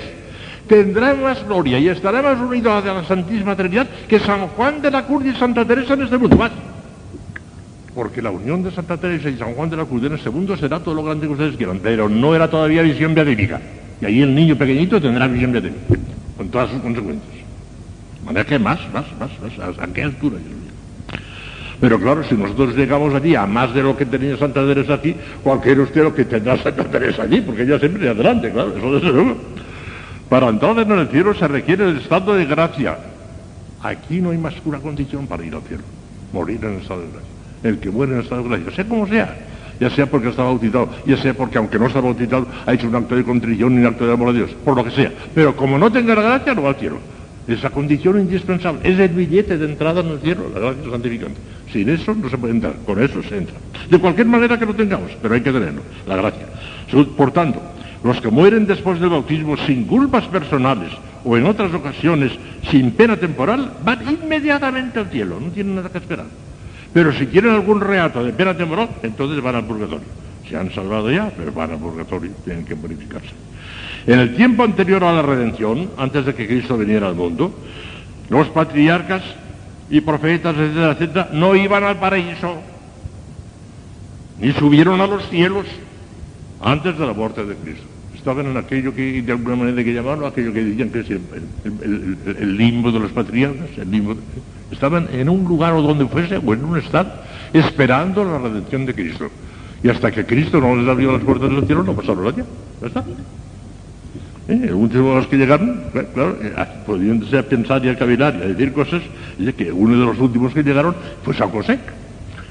tendrá 0.68 1.14
más 1.14 1.46
gloria 1.46 1.80
y 1.80 1.90
estará 1.90 2.22
más 2.22 2.40
unido 2.40 2.72
a 2.72 2.82
la 2.82 3.04
Santísima 3.04 3.58
Trinidad 3.58 3.88
que 4.08 4.20
San 4.20 4.48
Juan 4.48 4.82
de 4.82 4.92
la 4.92 5.06
Cruz 5.06 5.26
y 5.26 5.34
Santa 5.34 5.66
Teresa 5.66 5.96
en 5.96 6.04
este 6.04 6.18
mundo. 6.18 6.38
Más 6.38 6.52
porque 7.98 8.22
la 8.22 8.30
unión 8.30 8.62
de 8.62 8.70
Santa 8.70 8.96
Teresa 8.96 9.28
y 9.28 9.38
San 9.38 9.56
Juan 9.56 9.72
de 9.72 9.76
la 9.76 9.84
Cruz 9.84 10.04
en 10.04 10.12
el 10.12 10.20
segundo 10.20 10.56
será 10.56 10.80
todo 10.80 10.94
lo 10.94 11.04
grande 11.04 11.26
que 11.26 11.34
ustedes 11.34 11.58
quieran, 11.58 11.80
pero 11.82 12.08
no 12.08 12.36
era 12.36 12.48
todavía 12.48 12.84
visión 12.84 13.16
beatífica. 13.16 13.60
Y 14.00 14.06
ahí 14.06 14.22
el 14.22 14.36
niño 14.36 14.56
pequeñito 14.56 15.02
tendrá 15.02 15.26
visión 15.26 15.52
beatífica, 15.52 15.80
con 16.38 16.48
todas 16.50 16.70
sus 16.70 16.80
consecuencias. 16.80 17.44
Manera 18.24 18.46
que 18.46 18.60
más, 18.60 18.78
más, 18.94 19.06
más, 19.20 19.32
más, 19.42 19.80
¿a 19.80 19.88
qué 19.92 20.04
altura? 20.04 20.38
Pero 21.82 22.00
claro, 22.00 22.24
si 22.24 22.36
nosotros 22.36 22.76
llegamos 22.76 23.16
allí 23.16 23.34
a 23.34 23.48
más 23.48 23.74
de 23.74 23.82
lo 23.82 23.98
que 23.98 24.06
tenía 24.06 24.38
Santa 24.38 24.64
Teresa 24.64 24.94
aquí, 24.94 25.16
cualquiera 25.42 25.82
usted 25.82 26.04
lo 26.04 26.14
que 26.14 26.26
tendrá 26.26 26.56
Santa 26.62 26.84
Teresa 26.84 27.24
allí, 27.24 27.42
porque 27.42 27.64
ella 27.64 27.80
siempre 27.80 28.08
adelante, 28.08 28.52
claro, 28.52 28.78
eso 28.78 28.94
desde 28.94 29.12
luego. 29.12 29.38
Para 30.30 30.50
entrar 30.50 30.78
en 30.78 30.92
el 30.92 31.08
cielo 31.08 31.34
se 31.34 31.48
requiere 31.48 31.90
el 31.90 31.98
estado 31.98 32.36
de 32.36 32.46
gracia. 32.46 32.96
Aquí 33.82 34.22
no 34.22 34.30
hay 34.30 34.38
más 34.38 34.54
que 34.54 34.70
una 34.70 34.78
condición 34.78 35.26
para 35.26 35.44
ir 35.44 35.56
al 35.56 35.64
cielo, 35.64 35.82
morir 36.32 36.60
en 36.64 36.76
el 36.76 36.82
estado 36.82 37.02
de 37.02 37.08
gracia 37.08 37.37
el 37.64 37.80
que 37.80 37.90
muere 37.90 38.14
en 38.14 38.22
estado 38.22 38.44
de 38.44 38.50
gracia, 38.50 38.72
sea 38.72 38.86
como 38.86 39.08
sea, 39.08 39.36
ya 39.80 39.90
sea 39.90 40.06
porque 40.06 40.30
está 40.30 40.44
bautizado, 40.44 40.90
ya 41.06 41.18
sea 41.18 41.34
porque 41.34 41.58
aunque 41.58 41.80
no 41.80 41.88
está 41.88 42.02
bautizado 42.02 42.48
ha 42.66 42.74
hecho 42.74 42.88
un 42.88 42.96
acto 42.96 43.16
de 43.16 43.24
contrición 43.24 43.74
y 43.74 43.78
un 43.78 43.86
acto 43.86 44.06
de 44.06 44.14
amor 44.14 44.30
a 44.30 44.34
Dios, 44.34 44.52
por 44.64 44.76
lo 44.76 44.84
que 44.84 44.92
sea. 44.92 45.12
Pero 45.34 45.56
como 45.56 45.78
no 45.78 45.92
tenga 45.92 46.16
la 46.16 46.22
gracia, 46.22 46.54
no 46.54 46.64
va 46.64 46.70
al 46.70 46.76
cielo. 46.76 46.98
Esa 47.48 47.70
condición 47.70 48.20
indispensable, 48.20 48.82
es 48.84 49.00
el 49.00 49.10
billete 49.10 49.58
de 49.58 49.66
entrada 49.66 50.02
en 50.02 50.08
el 50.08 50.20
cielo, 50.20 50.52
la 50.54 50.60
gracia 50.60 50.92
santificante. 50.92 51.40
Sin 51.72 51.90
eso 51.90 52.14
no 52.14 52.30
se 52.30 52.38
puede 52.38 52.54
entrar, 52.54 52.76
con 52.86 53.02
eso 53.02 53.24
se 53.24 53.38
entra. 53.38 53.56
De 53.90 54.00
cualquier 54.00 54.28
manera 54.28 54.60
que 54.60 54.66
lo 54.66 54.74
tengamos, 54.74 55.12
pero 55.22 55.34
hay 55.34 55.42
que 55.42 55.52
tenerlo, 55.52 55.82
la 56.06 56.18
gracia. 56.18 56.46
Por 57.16 57.32
tanto, 57.32 57.62
los 58.04 58.20
que 58.20 58.30
mueren 58.30 58.68
después 58.68 59.00
del 59.00 59.10
bautismo 59.10 59.56
sin 59.58 59.86
culpas 59.86 60.26
personales 60.26 60.92
o 61.24 61.38
en 61.38 61.46
otras 61.46 61.74
ocasiones 61.74 62.32
sin 62.70 62.92
pena 62.92 63.18
temporal, 63.18 63.72
van 63.84 64.00
inmediatamente 64.10 65.00
al 65.00 65.10
cielo, 65.10 65.40
no 65.40 65.50
tienen 65.50 65.76
nada 65.76 65.90
que 65.90 65.98
esperar. 65.98 66.26
Pero 66.98 67.14
si 67.14 67.28
quieren 67.28 67.52
algún 67.52 67.80
reato 67.80 68.24
de 68.24 68.34
pena 68.34 68.58
temporal, 68.58 68.90
entonces 69.04 69.40
van 69.40 69.54
al 69.54 69.66
purgatorio. 69.66 70.08
Se 70.50 70.58
han 70.58 70.74
salvado 70.74 71.12
ya, 71.12 71.32
pero 71.38 71.52
van 71.52 71.70
al 71.70 71.78
purgatorio, 71.78 72.32
tienen 72.44 72.66
que 72.66 72.76
purificarse. 72.76 73.36
En 74.08 74.18
el 74.18 74.36
tiempo 74.36 74.64
anterior 74.64 75.04
a 75.04 75.14
la 75.14 75.22
redención, 75.22 75.92
antes 75.96 76.26
de 76.26 76.34
que 76.34 76.48
Cristo 76.48 76.76
viniera 76.76 77.08
al 77.08 77.14
mundo, 77.14 77.54
los 78.30 78.48
patriarcas 78.48 79.22
y 79.92 80.02
profetas, 80.02 80.58
etcétera, 80.58 80.92
etcétera, 80.94 81.30
no 81.34 81.56
iban 81.56 81.84
al 81.84 82.00
paraíso, 82.00 82.56
ni 84.40 84.52
subieron 84.54 85.00
a 85.00 85.06
los 85.06 85.30
cielos 85.30 85.68
antes 86.60 86.98
de 86.98 87.06
la 87.06 87.14
muerte 87.14 87.46
de 87.46 87.56
Cristo. 87.58 87.86
Estaban 88.18 88.48
en 88.48 88.58
aquello 88.58 88.94
que 88.94 89.22
de 89.22 89.32
alguna 89.32 89.56
manera 89.56 89.78
hay 89.78 89.86
que 89.86 89.94
llamarlo, 89.94 90.28
aquello 90.28 90.52
que 90.52 90.64
decían 90.64 90.90
que 90.90 91.00
es 91.00 91.10
el, 91.10 92.58
limbo 92.58 92.92
de 92.92 93.00
los 93.00 93.12
patriarcas, 93.12 93.70
el 93.78 93.90
limbo 93.90 94.16
de... 94.16 94.22
Estaban 94.72 95.08
en 95.14 95.30
un 95.30 95.46
lugar 95.46 95.74
o 95.74 95.82
donde 95.82 96.06
fuese, 96.08 96.38
o 96.38 96.54
en 96.54 96.66
un 96.66 96.78
estado, 96.78 97.10
esperando 97.54 98.26
la 98.26 98.38
redención 98.40 98.86
de 98.86 98.94
Cristo. 98.94 99.30
Y 99.82 99.90
hasta 99.90 100.12
que 100.12 100.26
Cristo 100.26 100.60
no 100.60 100.76
les 100.76 100.88
abrió 100.90 101.14
las 101.14 101.22
puertas 101.22 101.50
del 101.50 101.66
cielo, 101.66 101.84
no 101.84 101.94
pasaron 101.94 102.28
allá. 102.28 102.44
Ya 102.82 102.88
está. 102.88 103.04
¿Eh? 104.50 104.74
Último 104.74 105.10
de 105.10 105.16
los 105.16 105.28
que 105.28 105.38
llegaron, 105.38 105.84
cla- 105.94 106.08
claro, 106.14 106.38
eh, 106.42 106.54
ah, 106.58 106.68
pudiéndose 106.86 107.38
a 107.38 107.44
pensar 107.44 107.84
y 107.86 107.90
a 107.90 107.98
cavilar 107.98 108.36
y 108.40 108.44
a 108.44 108.48
decir 108.48 108.74
cosas, 108.74 109.02
dice 109.38 109.54
que 109.54 109.72
uno 109.72 110.00
de 110.00 110.06
los 110.06 110.20
últimos 110.20 110.54
que 110.54 110.64
llegaron 110.64 110.96
fue 111.24 111.34
San 111.34 111.50
José, 111.50 111.80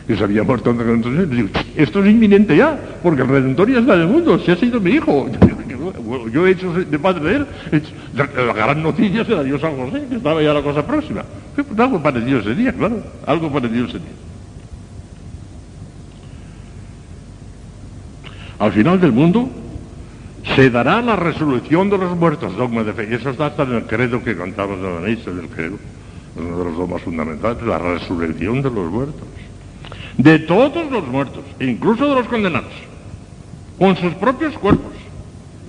que 0.07 0.17
se 0.17 0.23
había 0.23 0.43
muerto 0.43 0.71
antes 0.71 0.87
nosotros. 0.87 1.27
Y 1.31 1.35
digo, 1.37 1.49
esto 1.75 2.05
es 2.05 2.11
inminente 2.11 2.57
ya, 2.57 2.79
porque 3.03 3.23
el 3.23 3.29
Redentor 3.29 3.71
ya 3.71 3.81
está 3.81 3.95
en 3.95 4.03
el 4.03 4.09
mundo, 4.09 4.39
si 4.39 4.51
ha 4.51 4.57
sido 4.57 4.81
mi 4.81 4.93
hijo. 4.93 5.29
yo 6.33 6.47
he 6.47 6.51
hecho 6.51 6.73
de 6.73 6.99
padre 6.99 7.25
de 7.31 7.37
él, 7.37 7.47
he 7.73 7.77
hecho- 7.77 7.93
la, 8.15 8.53
gran 8.53 8.83
noticia 8.83 9.25
se 9.25 9.35
la 9.35 9.43
dio 9.43 9.59
San 9.59 9.77
José, 9.77 10.07
que 10.09 10.17
estaba 10.17 10.43
ya 10.43 10.53
la 10.53 10.63
cosa 10.63 10.87
próxima. 10.87 11.23
Pues 11.55 11.67
algo 11.79 12.03
parecido 12.03 12.41
ese 12.41 12.55
día, 12.55 12.73
claro, 12.73 13.03
algo 13.27 13.51
parecido 13.51 13.87
ese 13.87 13.99
día. 13.99 14.09
Al 18.59 18.73
final 18.73 19.01
del 19.01 19.13
mundo 19.13 19.49
se 20.55 20.71
dará 20.71 21.03
la 21.03 21.17
resolución 21.17 21.91
de 21.91 21.99
los 21.99 22.17
muertos, 22.17 22.57
dogma 22.57 22.85
de 22.85 22.93
fe. 22.93 23.09
Y 23.11 23.15
eso 23.15 23.31
está 23.31 23.47
hasta 23.47 23.65
en 23.65 23.73
el 23.75 23.83
credo 23.85 24.23
que 24.23 24.37
cantamos 24.37 24.81
de 24.81 24.95
la 24.95 25.01
misa 25.01 25.31
del 25.31 25.49
credo. 25.49 25.77
Uno 26.37 26.59
de 26.59 26.65
los 26.65 26.77
dogmas 26.77 27.03
fundamentales, 27.03 27.63
la 27.63 27.79
resurrección 27.79 28.63
de 28.63 28.71
los 28.71 28.91
muertos. 28.91 29.23
De 30.17 30.39
todos 30.39 30.91
los 30.91 31.07
muertos, 31.09 31.45
incluso 31.61 32.09
de 32.09 32.15
los 32.15 32.27
condenados, 32.29 32.73
con 33.79 33.97
sus 33.97 34.15
propios 34.15 34.57
cuerpos, 34.57 34.93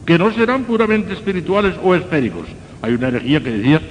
que 0.08 0.18
no 0.18 0.32
serán 0.32 0.64
puramente 0.64 1.12
espirituales 1.12 1.76
o 1.84 1.94
esféricos. 1.94 2.48
Hay 2.82 2.94
una 2.94 3.10
herejía 3.10 3.44
que 3.44 3.52
decía 3.52 3.82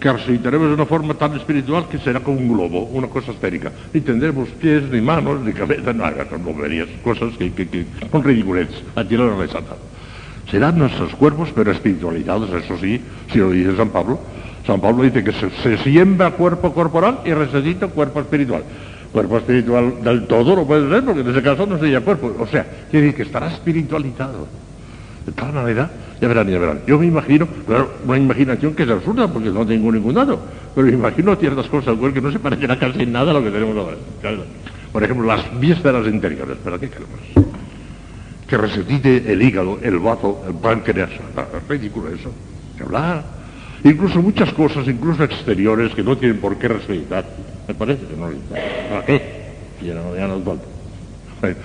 que 0.00 0.12
resucitaremos 0.12 0.66
de 0.66 0.74
una 0.74 0.84
forma 0.84 1.14
tan 1.14 1.36
espiritual 1.36 1.86
que 1.88 1.98
será 1.98 2.18
como 2.18 2.38
un 2.38 2.48
globo, 2.52 2.86
una 2.86 3.06
cosa 3.06 3.30
esférica. 3.30 3.70
Ni 3.94 4.00
tendremos 4.00 4.48
pies, 4.48 4.82
ni 4.90 5.00
manos, 5.00 5.40
ni 5.42 5.52
cabeza, 5.52 5.92
no 5.92 6.04
hagas 6.04 6.28
son 6.28 6.44
boberías, 6.44 6.88
cosas 7.04 7.36
que, 7.38 7.52
que, 7.52 7.68
que 7.68 7.86
son 8.10 8.24
ridiculeces, 8.24 8.82
a 8.96 9.04
la 9.04 9.46
santa. 9.46 9.76
Serán 10.50 10.76
nuestros 10.76 11.14
cuerpos, 11.14 11.50
pero 11.54 11.70
espiritualizados, 11.70 12.50
eso 12.52 12.76
sí, 12.76 13.00
si 13.30 13.38
lo 13.38 13.50
dice 13.50 13.76
San 13.76 13.90
Pablo. 13.90 14.18
San 14.66 14.80
Pablo 14.80 15.04
dice 15.04 15.22
que 15.22 15.32
se, 15.32 15.78
siembra 15.84 16.32
cuerpo 16.32 16.74
corporal 16.74 17.20
y 17.24 17.32
resucita 17.32 17.86
cuerpo 17.86 18.18
espiritual. 18.18 18.64
Cuerpo 19.12 19.38
espiritual 19.38 20.02
del 20.02 20.26
todo 20.26 20.56
no 20.56 20.66
puede 20.66 20.90
ser, 20.90 21.04
porque 21.04 21.20
en 21.20 21.30
ese 21.30 21.42
caso 21.42 21.64
no 21.64 21.78
sería 21.78 22.00
cuerpo. 22.00 22.34
O 22.40 22.46
sea, 22.48 22.66
quiere 22.90 23.06
decir 23.06 23.16
que 23.18 23.22
estará 23.22 23.46
espiritualizado. 23.46 24.48
De 25.26 25.32
tal 25.32 25.52
manera, 25.52 25.90
ya 26.20 26.28
verán, 26.28 26.48
ya 26.48 26.58
verán. 26.58 26.80
Yo 26.86 26.98
me 26.98 27.06
imagino, 27.06 27.46
claro, 27.66 27.90
una 28.06 28.18
imaginación 28.18 28.74
que 28.74 28.84
es 28.84 28.90
absurda, 28.90 29.28
porque 29.28 29.50
no 29.50 29.66
tengo 29.66 29.92
ningún 29.92 30.14
dato, 30.14 30.40
pero 30.74 30.86
me 30.86 30.92
imagino 30.92 31.36
ciertas 31.36 31.66
cosas 31.66 31.96
que 32.12 32.20
no 32.20 32.32
se 32.32 32.38
parecen 32.38 32.70
a 32.70 32.78
casi 32.78 33.06
nada 33.06 33.30
a 33.30 33.34
lo 33.34 33.44
que 33.44 33.50
tenemos 33.50 33.76
ahora. 33.76 33.96
Claro. 34.20 34.44
Por 34.92 35.04
ejemplo, 35.04 35.26
las 35.26 35.60
vísceras 35.60 36.06
interiores, 36.06 36.56
¿para 36.64 36.78
qué 36.78 36.88
queremos? 36.88 37.20
Que 38.48 38.56
resucite 38.56 39.32
el 39.32 39.40
hígado, 39.40 39.78
el 39.82 39.98
bazo, 39.98 40.42
el 40.48 40.54
páncreas, 40.54 41.10
es 41.10 41.68
ridículo 41.68 42.08
eso. 42.08 42.32
Que 42.76 42.82
hablar. 42.82 43.22
Incluso 43.84 44.20
muchas 44.20 44.52
cosas, 44.52 44.88
incluso 44.88 45.22
exteriores, 45.22 45.94
que 45.94 46.02
no 46.02 46.16
tienen 46.18 46.38
por 46.38 46.56
qué 46.56 46.68
resucitar. 46.68 47.24
Me 47.68 47.74
parece 47.74 48.04
que 48.06 48.16
no. 48.16 48.28
¿Para 48.90 49.04
qué? 49.06 49.40
Ya 49.82 49.94
no, 49.94 50.16
ya 50.16 50.26
no 50.26 50.40
falta. 50.40 50.64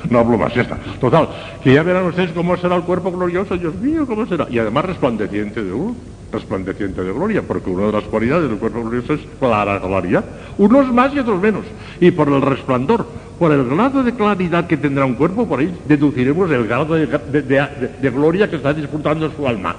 No 0.10 0.20
hablo 0.20 0.38
más, 0.38 0.54
ya 0.54 0.62
está. 0.62 0.78
Total, 1.00 1.28
que 1.64 1.74
ya 1.74 1.84
verán 1.84 2.06
ustedes 2.06 2.32
cómo 2.32 2.56
será 2.58 2.76
el 2.76 2.84
cuerpo 2.84 3.12
glorioso, 3.12 3.58
Dios 3.58 3.76
mío, 3.76 4.06
cómo 4.08 4.26
será. 4.26 4.48
Y 4.50 4.58
además 4.60 4.86
resplandeciente 4.86 5.64
de 5.64 5.70
luz, 5.70 5.96
resplandeciente 6.32 7.04
de 7.04 7.12
gloria, 7.12 7.42
porque 7.42 7.70
una 7.70 7.88
de 7.88 7.92
las 7.92 8.04
cualidades 8.06 8.50
del 8.50 8.58
cuerpo 8.58 8.82
glorioso 8.82 9.14
es 9.14 9.22
la 9.42 9.80
claridad. 9.82 10.26
Unos 10.58 10.94
más 10.94 11.14
y 11.14 11.20
otros 11.20 11.42
menos. 11.42 11.66
Y 12.00 12.12
por 12.12 12.30
el 12.30 12.42
resplandor, 12.42 13.06
por 13.38 13.52
el 13.52 13.66
grado 13.68 14.04
de 14.04 14.14
claridad 14.14 14.68
que 14.68 14.78
tendrá 14.78 15.06
un 15.06 15.16
cuerpo, 15.16 15.48
por 15.48 15.60
ahí 15.60 15.78
deduciremos 15.88 16.50
el 16.52 16.68
grado 16.68 16.96
de 16.96 18.10
gloria 18.14 18.50
que 18.50 18.56
está 18.56 18.74
disfrutando 18.74 19.30
su 19.32 19.48
alma. 19.48 19.76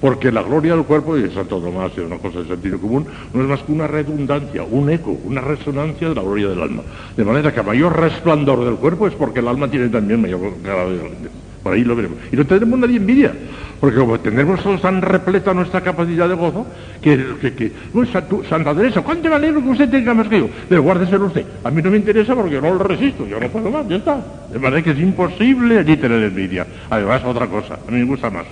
Porque 0.00 0.30
la 0.30 0.42
gloria 0.42 0.74
del 0.76 0.84
cuerpo, 0.84 1.16
y 1.18 1.28
Santo 1.30 1.60
Tomás 1.60 1.90
es 1.92 1.98
una 1.98 2.18
cosa 2.18 2.40
de 2.40 2.46
sentido 2.46 2.78
común, 2.80 3.06
no 3.32 3.42
es 3.42 3.48
más 3.48 3.62
que 3.64 3.72
una 3.72 3.86
redundancia, 3.88 4.62
un 4.62 4.88
eco, 4.90 5.10
una 5.24 5.40
resonancia 5.40 6.08
de 6.08 6.14
la 6.14 6.22
gloria 6.22 6.48
del 6.48 6.62
alma. 6.62 6.82
De 7.16 7.24
manera 7.24 7.52
que 7.52 7.60
a 7.60 7.64
mayor 7.64 7.98
resplandor 7.98 8.64
del 8.64 8.76
cuerpo 8.76 9.08
es 9.08 9.14
porque 9.14 9.40
el 9.40 9.48
alma 9.48 9.68
tiene 9.70 9.88
también 9.88 10.20
mayor 10.22 10.40
grado 10.62 10.90
de 10.92 10.98
gloria. 10.98 11.30
Por 11.62 11.72
ahí 11.72 11.82
lo 11.82 11.96
veremos. 11.96 12.18
Y 12.30 12.36
no 12.36 12.46
tendremos 12.46 12.78
nadie 12.78 12.96
envidia, 12.96 13.34
porque 13.80 13.98
como 13.98 14.20
tendremos 14.20 14.60
tan 14.80 15.02
repleta 15.02 15.52
nuestra 15.52 15.80
capacidad 15.80 16.28
de 16.28 16.34
gozo, 16.36 16.68
que, 17.02 17.34
que, 17.40 17.54
que 17.54 17.72
"Uy, 17.92 18.06
Sa- 18.06 18.26
tú, 18.26 18.44
Santa 18.44 18.74
Teresa, 18.74 19.02
¿cuánto 19.02 19.28
me 19.28 19.34
alegro 19.34 19.60
que 19.62 19.68
usted 19.70 19.90
tenga 19.90 20.14
más 20.14 20.28
que 20.28 20.38
yo? 20.38 20.48
Pero 20.68 20.82
guárdeselo 20.82 21.26
usted. 21.26 21.44
A 21.64 21.70
mí 21.72 21.82
no 21.82 21.90
me 21.90 21.96
interesa 21.96 22.36
porque 22.36 22.52
yo 22.52 22.60
no 22.62 22.72
lo 22.72 22.78
resisto, 22.84 23.26
yo 23.26 23.40
no 23.40 23.48
puedo 23.48 23.68
más, 23.70 23.86
ya 23.88 23.96
está. 23.96 24.24
De 24.52 24.58
manera 24.60 24.80
que 24.80 24.92
es 24.92 25.00
imposible 25.00 25.78
allí 25.78 25.96
tener 25.96 26.22
envidia. 26.22 26.66
Además, 26.88 27.22
otra 27.24 27.48
cosa, 27.48 27.80
a 27.86 27.90
mí 27.90 27.98
me 27.98 28.04
gusta 28.04 28.30
más. 28.30 28.46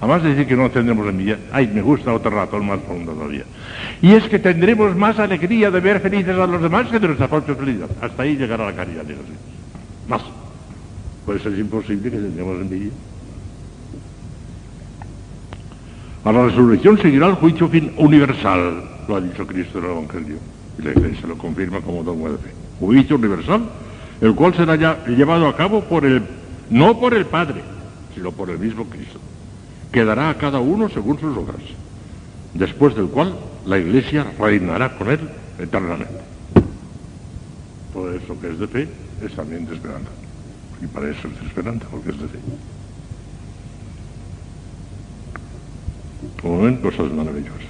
Además 0.00 0.22
de 0.22 0.30
decir 0.30 0.46
que 0.46 0.56
no 0.56 0.70
tendremos 0.70 1.08
envidia, 1.08 1.38
ay, 1.52 1.70
me 1.74 1.82
gusta 1.82 2.12
otro 2.12 2.30
rato 2.30 2.62
más 2.62 2.78
profundo 2.78 3.12
todavía. 3.12 3.44
Y 4.00 4.12
es 4.12 4.24
que 4.28 4.38
tendremos 4.38 4.94
más 4.94 5.18
alegría 5.18 5.70
de 5.72 5.80
ver 5.80 6.00
felices 6.00 6.38
a 6.38 6.46
los 6.46 6.62
demás 6.62 6.86
que 6.86 7.00
de 7.00 7.08
nuestra 7.08 7.26
propia 7.26 7.56
felicidad. 7.56 7.88
Hasta 8.00 8.22
ahí 8.22 8.36
llegará 8.36 8.66
la 8.66 8.76
caridad 8.76 9.02
de. 9.02 9.16
Más. 10.08 10.22
Pues 11.26 11.44
es 11.44 11.58
imposible 11.58 12.10
que 12.10 12.16
tengamos 12.16 12.60
envidia. 12.60 12.92
A 16.24 16.32
la 16.32 16.44
resurrección 16.44 16.98
seguirá 16.98 17.26
el 17.26 17.34
juicio 17.34 17.70
universal, 17.96 18.84
lo 19.08 19.16
ha 19.16 19.20
dicho 19.20 19.46
Cristo 19.46 19.78
en 19.78 19.84
el 19.84 19.90
Evangelio, 19.90 20.36
y 20.78 20.82
la 20.82 20.90
Iglesia 20.90 21.26
lo 21.26 21.38
confirma 21.38 21.80
como 21.80 22.02
dogma 22.02 22.30
de 22.30 22.38
fe. 22.38 22.50
Juicio 22.78 23.16
universal, 23.16 23.62
el 24.20 24.34
cual 24.34 24.54
será 24.54 24.76
llevado 25.06 25.48
a 25.48 25.56
cabo 25.56 25.82
por 25.82 26.04
el, 26.04 26.22
no 26.70 27.00
por 27.00 27.14
el 27.14 27.26
Padre, 27.26 27.62
sino 28.14 28.30
por 28.32 28.50
el 28.50 28.58
mismo 28.58 28.84
Cristo, 28.84 29.18
que 29.92 30.04
dará 30.04 30.30
a 30.30 30.38
cada 30.38 30.58
uno 30.60 30.88
según 30.88 31.18
sus 31.18 31.36
obras, 31.36 31.62
después 32.54 32.94
del 32.94 33.08
cual 33.08 33.34
la 33.66 33.78
Iglesia 33.78 34.26
reinará 34.38 34.96
con 34.96 35.10
él 35.10 35.20
eternamente. 35.58 36.20
Todo 37.92 38.12
eso 38.14 38.38
que 38.40 38.50
es 38.50 38.58
de 38.58 38.66
fe 38.68 38.88
es 39.24 39.32
también 39.34 39.66
de 39.66 39.74
esperanza. 39.74 40.10
Y 40.82 40.86
para 40.86 41.10
eso 41.10 41.28
es 41.28 41.40
de 41.40 41.46
esperanza, 41.46 41.86
porque 41.90 42.10
es 42.10 42.20
de 42.20 42.28
fe. 42.28 42.38
Como 46.40 46.62
ven, 46.62 46.76
cosas 46.76 47.10
maravillosas. 47.12 47.62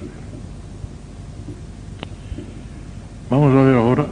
Vamos 3.29 3.55
a 3.55 3.61
ver 3.63 3.75
ahora 3.75 4.05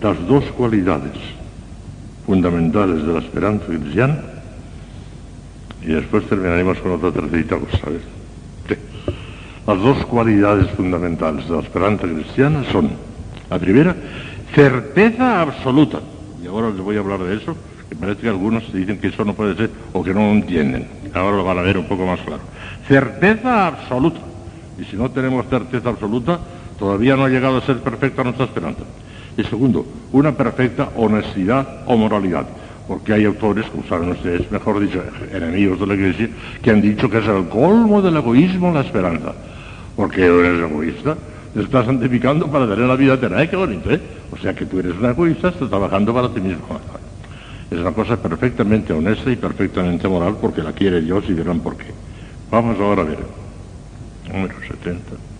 las 0.00 0.26
dos 0.26 0.44
cualidades 0.56 1.12
fundamentales 2.26 3.06
de 3.06 3.12
la 3.12 3.18
esperanza 3.20 3.66
cristiana 3.66 4.31
y 5.84 5.92
después 5.92 6.24
terminaremos 6.28 6.78
con 6.78 6.92
otra 6.92 7.10
tercerita 7.10 7.56
cosa. 7.56 7.78
Sí. 8.68 8.74
Las 9.66 9.78
dos 9.78 10.04
cualidades 10.06 10.70
fundamentales 10.70 11.48
de 11.48 11.56
la 11.56 11.62
esperanza 11.62 12.06
cristiana 12.06 12.64
son, 12.70 12.90
la 13.50 13.58
primera, 13.58 13.94
certeza 14.54 15.40
absoluta. 15.40 16.00
Y 16.42 16.46
ahora 16.46 16.70
les 16.70 16.80
voy 16.80 16.96
a 16.96 17.00
hablar 17.00 17.20
de 17.20 17.36
eso, 17.36 17.56
que 17.88 17.96
parece 17.96 18.22
que 18.22 18.28
algunos 18.28 18.72
dicen 18.72 18.98
que 18.98 19.08
eso 19.08 19.24
no 19.24 19.34
puede 19.34 19.56
ser 19.56 19.70
o 19.92 20.02
que 20.02 20.14
no 20.14 20.20
lo 20.20 20.32
entienden. 20.32 20.86
Ahora 21.14 21.36
lo 21.36 21.44
van 21.44 21.58
a 21.58 21.62
ver 21.62 21.78
un 21.78 21.86
poco 21.86 22.06
más 22.06 22.20
claro. 22.20 22.42
Certeza 22.88 23.66
absoluta. 23.66 24.20
Y 24.78 24.84
si 24.84 24.96
no 24.96 25.10
tenemos 25.10 25.46
certeza 25.48 25.90
absoluta, 25.90 26.40
todavía 26.78 27.16
no 27.16 27.24
ha 27.24 27.28
llegado 27.28 27.58
a 27.58 27.60
ser 27.62 27.78
perfecta 27.78 28.24
nuestra 28.24 28.46
esperanza. 28.46 28.82
Y 29.36 29.44
segundo, 29.44 29.86
una 30.12 30.32
perfecta 30.32 30.90
honestidad 30.96 31.82
o 31.86 31.96
moralidad. 31.96 32.46
Porque 32.86 33.12
hay 33.12 33.24
autores, 33.24 33.66
como 33.66 33.84
saben 33.84 34.10
ustedes, 34.10 34.50
mejor 34.50 34.80
dicho, 34.80 35.02
enemigos 35.32 35.78
de 35.80 35.86
la 35.86 35.94
Iglesia, 35.94 36.28
que 36.62 36.70
han 36.70 36.80
dicho 36.80 37.08
que 37.08 37.18
es 37.18 37.26
el 37.26 37.48
colmo 37.48 38.02
del 38.02 38.16
egoísmo 38.16 38.72
la 38.72 38.80
esperanza. 38.80 39.32
Porque 39.96 40.24
eres 40.24 40.60
egoísta, 40.60 41.16
te 41.54 41.62
estás 41.62 41.86
santificando 41.86 42.50
para 42.50 42.66
tener 42.66 42.86
la 42.86 42.96
vida 42.96 43.14
eterna. 43.14 43.38
¡Ay, 43.38 43.48
qué 43.48 43.56
bonito, 43.56 43.90
eh! 43.90 44.00
O 44.32 44.36
sea 44.36 44.54
que 44.54 44.66
tú 44.66 44.78
eres 44.80 44.94
un 44.98 45.04
egoísta, 45.04 45.48
estás 45.48 45.68
trabajando 45.68 46.12
para 46.12 46.28
ti 46.28 46.40
mismo. 46.40 46.66
Es 47.70 47.78
una 47.78 47.92
cosa 47.92 48.20
perfectamente 48.20 48.92
honesta 48.92 49.30
y 49.30 49.36
perfectamente 49.36 50.06
moral 50.08 50.36
porque 50.40 50.62
la 50.62 50.72
quiere 50.72 51.00
Dios 51.00 51.24
y 51.28 51.32
verán 51.32 51.60
por 51.60 51.76
qué. 51.76 51.86
Vamos 52.50 52.78
ahora 52.78 53.02
a 53.02 53.04
ver. 53.06 53.18
Número 54.30 54.54
70. 54.60 55.31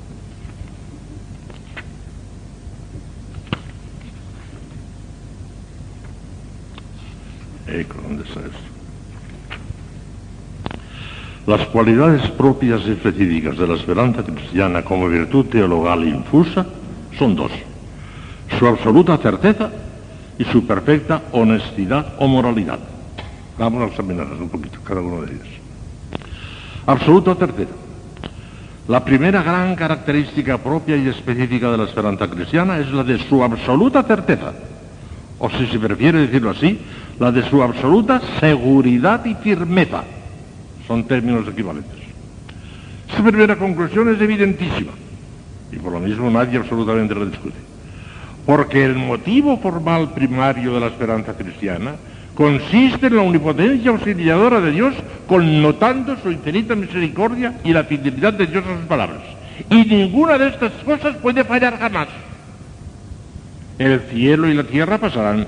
Eco, 7.81 7.99
¿dónde 8.03 8.25
está 8.25 8.41
esto? 8.41 8.73
Las 11.47 11.67
cualidades 11.69 12.31
propias 12.31 12.83
y 12.87 12.93
específicas 12.93 13.59
de 13.59 13.67
la 13.67 13.75
esperanza 13.75 14.23
cristiana 14.23 14.83
como 14.85 15.09
virtud 15.09 15.47
teologal 15.47 16.05
infusa 16.07 16.65
son 17.19 17.35
dos. 17.35 17.51
Su 18.59 18.67
absoluta 18.67 19.17
certeza 19.19 19.71
y 20.39 20.45
su 20.45 20.67
perfecta 20.67 21.23
honestidad 21.33 22.15
o 22.19 22.29
moralidad. 22.29 22.79
Vamos 23.59 23.83
a 23.83 23.87
examinarlas 23.87 24.39
un 24.39 24.49
poquito, 24.49 24.79
cada 24.85 25.01
uno 25.01 25.23
de 25.23 25.33
ellos. 25.33 25.49
Absoluta 26.87 27.35
certeza. 27.35 27.73
La 28.89 29.05
primera 29.05 29.43
gran 29.43 29.75
característica 29.75 30.59
propia 30.59 30.97
y 30.97 31.09
específica 31.09 31.71
de 31.71 31.79
la 31.79 31.85
esperanza 31.85 32.29
cristiana 32.29 32.79
es 32.79 32.91
la 32.93 33.05
de 33.05 33.19
su 33.29 33.43
absoluta 33.43 34.03
certeza. 34.03 34.53
O 35.43 35.51
si 35.51 35.67
se 35.67 35.79
prefiere 35.81 36.21
decirlo 36.21 36.51
así, 36.51 36.79
la 37.19 37.33
de 37.33 37.43
su 37.51 37.65
absoluta 37.65 38.23
seguridad 38.39 39.25
y 39.25 39.35
firmeza. 39.35 40.05
Son 40.87 41.03
términos 41.03 41.49
equivalentes. 41.49 41.99
Esta 43.11 43.25
primera 43.25 43.57
conclusión 43.57 44.15
es 44.15 44.21
evidentísima 44.21 44.93
y 45.73 45.77
por 45.79 45.93
lo 45.93 45.99
mismo 45.99 46.31
nadie 46.31 46.59
absolutamente 46.59 47.17
la 47.17 47.25
discute. 47.25 47.57
Porque 48.47 48.85
el 48.85 48.95
motivo 48.95 49.59
formal 49.59 50.13
primario 50.13 50.75
de 50.75 50.81
la 50.81 50.87
esperanza 50.87 51.37
cristiana 51.37 51.97
consiste 52.37 53.09
en 53.09 53.17
la 53.17 53.23
omnipotencia 53.23 53.91
auxiliadora 53.91 54.61
de 54.61 54.71
Dios, 54.71 54.95
connotando 55.27 56.17
su 56.23 56.31
infinita 56.31 56.77
misericordia 56.77 57.59
y 57.65 57.73
la 57.73 57.83
fidelidad 57.83 58.35
de 58.35 58.47
Dios 58.47 58.65
a 58.65 58.77
sus 58.77 58.87
palabras. 58.87 59.23
Y 59.69 59.87
ninguna 59.87 60.39
de 60.39 60.51
estas 60.51 60.73
cosas 60.85 61.17
puede 61.17 61.43
fallar 61.43 61.81
jamás. 61.81 62.07
El 63.79 64.01
cielo 64.11 64.49
y 64.49 64.55
la 64.55 64.65
tierra 64.65 64.99
pasarán, 64.99 65.47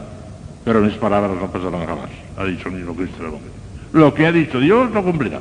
pero 0.64 0.80
mis 0.80 0.94
palabras 0.94 1.32
no 1.40 1.50
pasarán 1.50 1.86
jamás, 1.86 2.10
ha 2.36 2.44
dicho 2.44 2.68
el 2.68 2.76
mismo 2.76 2.94
Cristo 2.94 3.38
Lo 3.92 4.14
que 4.14 4.26
ha 4.26 4.32
dicho 4.32 4.58
Dios 4.60 4.90
lo 4.92 5.02
cumplirá. 5.02 5.40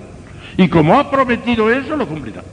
Y 0.58 0.68
como 0.68 1.00
ha 1.00 1.10
prometido 1.10 1.72
eso, 1.72 1.96
lo 1.96 2.08
cumplirá. 2.08 2.44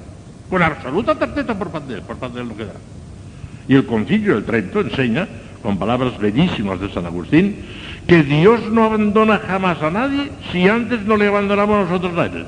Con 0.48 0.62
absoluta 0.62 1.14
certeza 1.14 1.58
por 1.58 1.70
parte 1.70 1.92
de 1.92 1.98
él, 1.98 2.04
por 2.04 2.16
parte 2.16 2.36
de 2.36 2.42
él 2.42 2.48
lo 2.48 2.56
quedará. 2.56 2.78
Y 3.68 3.74
el 3.74 3.86
concilio 3.86 4.34
del 4.34 4.44
Trento 4.44 4.80
enseña, 4.80 5.28
con 5.62 5.78
palabras 5.78 6.18
bellísimas 6.18 6.80
de 6.80 6.90
San 6.90 7.06
Agustín, 7.06 7.56
que 8.06 8.22
Dios 8.22 8.70
no 8.70 8.84
abandona 8.84 9.38
jamás 9.38 9.82
a 9.82 9.90
nadie 9.90 10.30
si 10.50 10.66
antes 10.66 11.02
no 11.02 11.16
le 11.16 11.26
abandonamos 11.26 11.88
nosotros 11.88 12.16
a 12.18 12.26
él. 12.26 12.46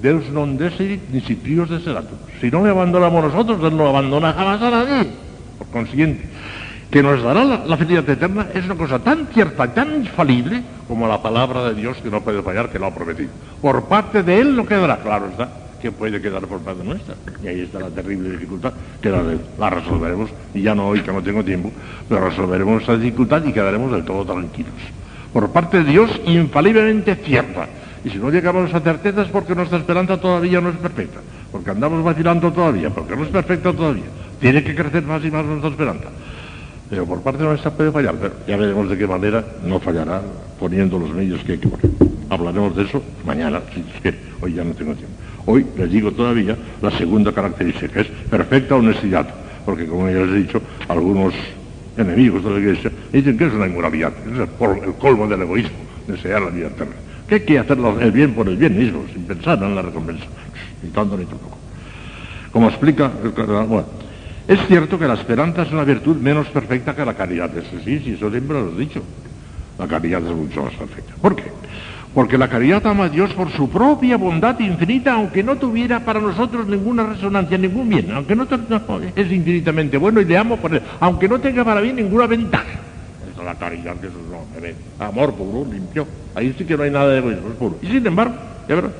Dios 0.00 0.30
no 0.30 0.46
deserit 0.46 1.00
ni 1.10 1.20
si 1.20 1.34
prios 1.34 1.68
deseratum. 1.68 2.18
Si 2.40 2.50
no 2.50 2.62
le 2.62 2.70
abandonamos 2.70 3.24
nosotros, 3.24 3.60
Él 3.64 3.76
no 3.76 3.88
abandona 3.88 4.32
jamás 4.32 4.62
a 4.62 4.70
nadie. 4.70 5.10
Por 5.58 5.66
consiguiente, 5.68 6.24
que 6.90 7.02
nos 7.02 7.22
dará 7.22 7.44
la, 7.44 7.76
felicidad 7.76 8.08
eterna 8.08 8.46
es 8.54 8.64
una 8.64 8.74
cosa 8.74 8.98
tan 8.98 9.26
cierta, 9.26 9.72
tan 9.74 9.94
infalible, 9.96 10.62
como 10.86 11.06
la 11.06 11.20
palabra 11.20 11.64
de 11.64 11.74
Dios 11.74 11.98
que 11.98 12.10
no 12.10 12.22
puede 12.22 12.42
fallar, 12.42 12.70
que 12.70 12.78
lo 12.78 12.86
ha 12.86 12.94
prometido. 12.94 13.28
Por 13.60 13.84
parte 13.84 14.22
de 14.22 14.40
Él 14.40 14.56
no 14.56 14.64
quedará, 14.64 14.98
claro 14.98 15.28
está, 15.28 15.50
que 15.82 15.92
puede 15.92 16.20
quedar 16.20 16.46
por 16.46 16.60
parte 16.60 16.82
nuestra. 16.84 17.14
Y 17.42 17.46
ahí 17.46 17.60
está 17.60 17.80
la 17.80 17.90
terrible 17.90 18.30
dificultad, 18.30 18.72
que 19.02 19.10
la, 19.10 19.22
la 19.58 19.70
resolveremos, 19.70 20.30
y 20.54 20.62
ya 20.62 20.74
no 20.74 20.88
hoy 20.88 21.00
que 21.00 21.12
no 21.12 21.22
tengo 21.22 21.44
tiempo, 21.44 21.70
pero 22.08 22.26
resolveremos 22.28 22.82
esa 22.82 22.96
dificultad 22.96 23.44
y 23.44 23.52
quedaremos 23.52 23.92
del 23.92 24.04
todo 24.04 24.24
tranquilos. 24.24 24.72
Por 25.32 25.50
parte 25.50 25.82
de 25.82 25.90
Dios, 25.90 26.10
infaliblemente 26.24 27.16
cierta. 27.16 27.68
Y 28.02 28.10
si 28.10 28.18
no 28.18 28.30
llegamos 28.30 28.72
a 28.72 28.80
certeza 28.80 29.22
es 29.22 29.28
porque 29.28 29.54
nuestra 29.54 29.76
esperanza 29.76 30.16
todavía 30.18 30.60
no 30.60 30.70
es 30.70 30.76
perfecta, 30.76 31.20
porque 31.52 31.70
andamos 31.70 32.02
vacilando 32.02 32.50
todavía, 32.50 32.88
porque 32.88 33.14
no 33.14 33.24
es 33.24 33.28
perfecta 33.28 33.72
todavía. 33.72 34.04
Tiene 34.40 34.62
que 34.62 34.74
crecer 34.74 35.02
más 35.02 35.22
y 35.24 35.30
más 35.30 35.44
nuestra 35.44 35.68
esperanza. 35.68 36.08
Pero 36.90 37.04
por 37.04 37.20
parte 37.20 37.42
nuestra 37.42 37.70
puede 37.70 37.92
fallar, 37.92 38.14
pero 38.14 38.34
ya 38.46 38.56
veremos 38.56 38.88
de 38.88 38.96
qué 38.96 39.06
manera 39.06 39.44
no 39.64 39.78
fallará 39.78 40.22
poniendo 40.58 40.98
los 40.98 41.10
medios 41.10 41.42
que 41.44 41.52
hay 41.52 41.58
que 41.58 41.68
poner. 41.68 41.90
Hablaremos 42.30 42.74
de 42.76 42.84
eso 42.84 43.02
mañana, 43.26 43.60
si 43.74 43.82
quiere. 44.00 44.18
Hoy 44.40 44.54
ya 44.54 44.64
no 44.64 44.72
tengo 44.72 44.94
tiempo. 44.94 45.14
Hoy 45.46 45.66
les 45.76 45.90
digo 45.90 46.12
todavía 46.12 46.56
la 46.80 46.90
segunda 46.90 47.32
característica, 47.32 47.92
que 47.92 48.00
es 48.00 48.06
perfecta 48.30 48.76
honestidad, 48.76 49.28
porque 49.64 49.86
como 49.86 50.08
ya 50.08 50.20
les 50.20 50.30
he 50.30 50.38
dicho, 50.42 50.62
algunos 50.88 51.34
enemigos 51.96 52.44
de 52.44 52.50
la 52.50 52.58
Iglesia 52.58 52.92
dicen 53.12 53.36
que 53.36 53.46
es 53.46 53.52
una 53.52 53.66
inmoralidad, 53.66 54.12
es 54.30 54.38
el 54.38 54.94
colmo 54.94 55.26
del 55.26 55.42
egoísmo, 55.42 55.76
desear 56.06 56.42
la 56.42 56.50
vida 56.50 56.68
eterna. 56.68 56.94
Que 57.28 57.36
hay 57.36 57.40
que 57.42 57.58
hacer 57.58 57.78
el 58.00 58.12
bien 58.12 58.34
por 58.34 58.48
el 58.48 58.56
bien 58.56 58.78
mismo, 58.78 59.04
sin 59.12 59.24
pensar 59.24 59.62
en 59.62 59.74
la 59.74 59.82
recompensa, 59.82 60.24
ni 60.82 60.90
tanto 60.90 61.16
ni 61.16 61.24
tampoco. 61.24 61.58
Como 62.52 62.68
explica 62.68 63.10
el 63.22 63.30
bueno, 63.66 63.86
es 64.48 64.58
cierto 64.66 64.98
que 64.98 65.06
la 65.06 65.12
esperanza 65.12 65.62
es 65.62 65.70
una 65.70 65.84
virtud 65.84 66.16
menos 66.16 66.46
perfecta 66.48 66.96
que 66.96 67.04
la 67.04 67.12
caridad, 67.12 67.56
eso 67.56 67.76
sí, 67.84 68.00
sí, 68.02 68.14
eso 68.14 68.30
siempre 68.30 68.58
lo 68.58 68.72
he 68.72 68.78
dicho. 68.78 69.02
La 69.78 69.86
caridad 69.86 70.22
es 70.26 70.34
mucho 70.34 70.64
más 70.64 70.72
perfecta. 70.72 71.12
¿Por 71.20 71.36
qué? 71.36 71.44
Porque 72.14 72.38
la 72.38 72.48
caridad 72.48 72.84
ama 72.86 73.04
a 73.04 73.08
Dios 73.10 73.34
por 73.34 73.50
su 73.50 73.68
propia 73.68 74.16
bondad 74.16 74.58
infinita, 74.58 75.12
aunque 75.12 75.42
no 75.42 75.56
tuviera 75.56 76.00
para 76.00 76.18
nosotros 76.18 76.66
ninguna 76.66 77.04
resonancia, 77.04 77.58
ningún 77.58 77.90
bien, 77.90 78.10
aunque 78.10 78.34
no, 78.34 78.46
no 78.46 79.00
es 79.14 79.30
infinitamente 79.30 79.98
bueno 79.98 80.20
y 80.22 80.24
le 80.24 80.38
amo 80.38 80.56
por 80.56 80.74
él, 80.74 80.82
aunque 80.98 81.28
no 81.28 81.38
tenga 81.38 81.62
para 81.62 81.82
mí 81.82 81.92
ninguna 81.92 82.26
ventaja. 82.26 82.64
Esa 83.30 83.40
es 83.40 83.44
la 83.44 83.54
caridad, 83.54 83.96
que 83.96 84.06
eso 84.06 84.16
es 84.18 84.66
no, 84.98 85.04
amor 85.04 85.34
puro, 85.34 85.70
limpio. 85.70 86.08
Ahí 86.34 86.54
sí 86.56 86.64
que 86.64 86.74
no 86.74 86.84
hay 86.84 86.90
nada 86.90 87.08
de 87.08 87.18
egoísmo, 87.18 87.48
es 87.50 87.54
puro. 87.56 87.78
Y 87.82 87.86
sin 87.86 88.06
embargo, 88.06 88.34
ya 88.66 88.74
verás, 88.76 88.92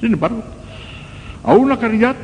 sin 0.00 0.12
embargo, 0.12 0.42
aún 1.44 1.68
la 1.68 1.78
caridad 1.78 2.16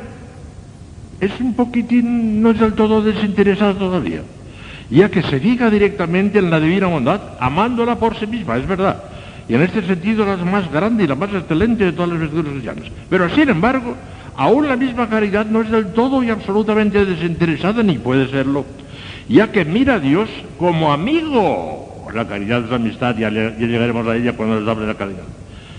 es 1.19 1.31
un 1.39 1.53
poquitín, 1.53 2.41
no 2.41 2.51
es 2.51 2.59
del 2.59 2.73
todo 2.73 3.01
desinteresada 3.01 3.73
todavía, 3.73 4.21
ya 4.89 5.09
que 5.09 5.21
se 5.23 5.39
diga 5.39 5.69
directamente 5.69 6.39
en 6.39 6.49
la 6.49 6.59
divina 6.59 6.87
bondad, 6.87 7.21
amándola 7.39 7.97
por 7.97 8.17
sí 8.17 8.27
misma, 8.27 8.57
es 8.57 8.67
verdad. 8.67 9.03
Y 9.47 9.53
en 9.53 9.61
este 9.61 9.83
sentido 9.83 10.25
la 10.25 10.37
más 10.37 10.71
grande 10.71 11.03
y 11.03 11.07
la 11.07 11.15
más 11.15 11.31
excelente 11.33 11.85
de 11.85 11.91
todas 11.91 12.09
las 12.09 12.19
virtudes 12.19 12.51
cristianas. 12.51 12.85
Pero 13.09 13.29
sin 13.29 13.49
embargo, 13.49 13.95
aún 14.35 14.67
la 14.67 14.75
misma 14.75 15.07
caridad 15.07 15.45
no 15.45 15.61
es 15.61 15.69
del 15.69 15.93
todo 15.93 16.23
y 16.23 16.29
absolutamente 16.29 17.05
desinteresada, 17.05 17.83
ni 17.83 17.97
puede 17.97 18.27
serlo, 18.27 18.65
ya 19.29 19.51
que 19.51 19.63
mira 19.63 19.95
a 19.95 19.99
Dios 19.99 20.29
como 20.57 20.91
amigo. 20.91 22.07
La 22.13 22.27
caridad 22.27 22.63
es 22.65 22.71
amistad, 22.71 23.17
ya, 23.17 23.29
ya 23.29 23.51
llegaremos 23.57 24.07
a 24.07 24.15
ella 24.15 24.33
cuando 24.33 24.59
les 24.59 24.67
hable 24.67 24.87
la 24.87 24.95
caridad. 24.95 25.23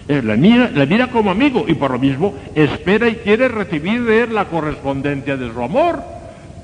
Eh, 0.08 0.22
la, 0.22 0.36
mira, 0.36 0.70
la 0.72 0.86
mira 0.86 1.08
como 1.08 1.30
amigo 1.30 1.64
y 1.66 1.74
por 1.74 1.90
lo 1.90 1.98
mismo 1.98 2.34
espera 2.54 3.08
y 3.08 3.16
quiere 3.16 3.48
recibir 3.48 4.04
de 4.04 4.22
él 4.22 4.34
la 4.34 4.44
correspondencia 4.44 5.36
de 5.36 5.52
su 5.52 5.62
amor. 5.62 6.00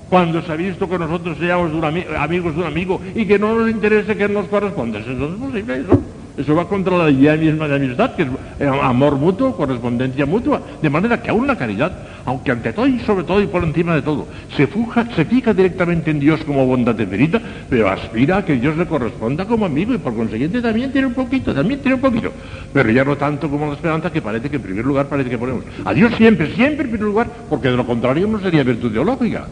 Cuando 0.08 0.42
se 0.42 0.52
ha 0.52 0.56
visto 0.56 0.88
que 0.88 0.98
nosotros 0.98 1.38
seamos 1.38 1.72
un 1.72 1.84
amigos 1.84 2.54
de 2.54 2.60
un 2.60 2.66
amigo 2.66 3.00
y 3.14 3.24
que 3.24 3.38
no 3.38 3.58
nos 3.58 3.70
interese 3.70 4.16
que 4.16 4.28
nos 4.28 4.46
corresponda. 4.46 5.00
Eso 5.00 5.10
no 5.10 5.26
es 5.26 5.40
posible 5.40 5.80
eso. 5.80 6.02
Eso 6.36 6.54
va 6.54 6.68
contra 6.68 6.96
la 6.96 7.10
idea 7.10 7.36
misma 7.36 7.68
de 7.68 7.76
amistad, 7.76 8.14
que 8.14 8.22
es 8.22 8.28
amor 8.68 9.16
mutuo, 9.16 9.56
correspondencia 9.56 10.26
mutua. 10.26 10.60
De 10.80 10.90
manera 10.90 11.20
que 11.20 11.30
aún 11.30 11.46
la 11.46 11.56
caridad, 11.56 11.92
aunque 12.24 12.50
ante 12.50 12.72
todo 12.72 12.86
y 12.86 13.00
sobre 13.00 13.24
todo 13.24 13.40
y 13.40 13.46
por 13.46 13.64
encima 13.64 13.94
de 13.94 14.02
todo, 14.02 14.26
se, 14.56 14.66
fuja, 14.66 15.06
se 15.14 15.24
fija 15.24 15.52
directamente 15.52 16.10
en 16.10 16.20
Dios 16.20 16.40
como 16.44 16.66
bondad 16.66 16.98
infinita, 16.98 17.40
pero 17.68 17.88
aspira 17.88 18.38
a 18.38 18.44
que 18.44 18.56
Dios 18.56 18.76
le 18.76 18.86
corresponda 18.86 19.44
como 19.46 19.66
amigo 19.66 19.94
y 19.94 19.98
por 19.98 20.14
consiguiente 20.14 20.60
también 20.60 20.92
tiene 20.92 21.08
un 21.08 21.14
poquito, 21.14 21.54
también 21.54 21.80
tiene 21.80 21.96
un 21.96 22.00
poquito. 22.00 22.32
Pero 22.72 22.90
ya 22.90 23.04
no 23.04 23.16
tanto 23.16 23.48
como 23.48 23.66
la 23.66 23.74
esperanza 23.74 24.10
que 24.10 24.22
parece 24.22 24.48
que 24.48 24.56
en 24.56 24.62
primer 24.62 24.84
lugar 24.84 25.06
parece 25.06 25.30
que 25.30 25.38
ponemos. 25.38 25.64
A 25.84 25.92
Dios 25.92 26.12
siempre, 26.16 26.54
siempre 26.54 26.84
en 26.84 26.90
primer 26.90 27.08
lugar, 27.08 27.26
porque 27.48 27.68
de 27.68 27.76
lo 27.76 27.86
contrario 27.86 28.26
no 28.26 28.40
sería 28.40 28.62
virtud 28.62 28.92
teológica. 28.92 29.46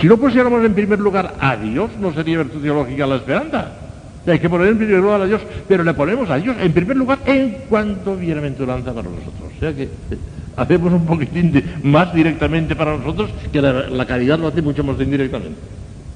Si 0.00 0.06
no 0.06 0.16
pusiéramos 0.16 0.64
en 0.64 0.74
primer 0.74 0.98
lugar 0.98 1.34
a 1.38 1.56
Dios, 1.56 1.90
no 2.00 2.12
sería 2.12 2.38
virtud 2.38 2.62
teológica 2.62 3.06
la 3.06 3.16
esperanza. 3.16 3.72
Hay 4.26 4.38
que 4.38 4.48
poner 4.48 4.68
en 4.68 4.78
primer 4.78 5.00
lugar 5.00 5.20
a 5.20 5.26
Dios, 5.26 5.40
pero 5.66 5.82
le 5.82 5.94
ponemos 5.94 6.30
a 6.30 6.36
Dios 6.36 6.56
en 6.60 6.72
primer 6.72 6.96
lugar 6.96 7.18
en 7.26 7.56
cuanto 7.68 8.16
bienaventuranza 8.16 8.94
para 8.94 9.08
nosotros. 9.08 9.50
O 9.56 9.60
sea 9.60 9.74
que 9.74 9.84
eh, 9.84 10.18
hacemos 10.56 10.92
un 10.92 11.06
poquitín 11.06 11.62
más 11.82 12.14
directamente 12.14 12.76
para 12.76 12.96
nosotros 12.96 13.30
que 13.52 13.60
la, 13.60 14.06
caridad 14.06 14.38
lo 14.38 14.48
hace 14.48 14.62
mucho 14.62 14.84
más 14.84 15.00
indirectamente. 15.00 15.58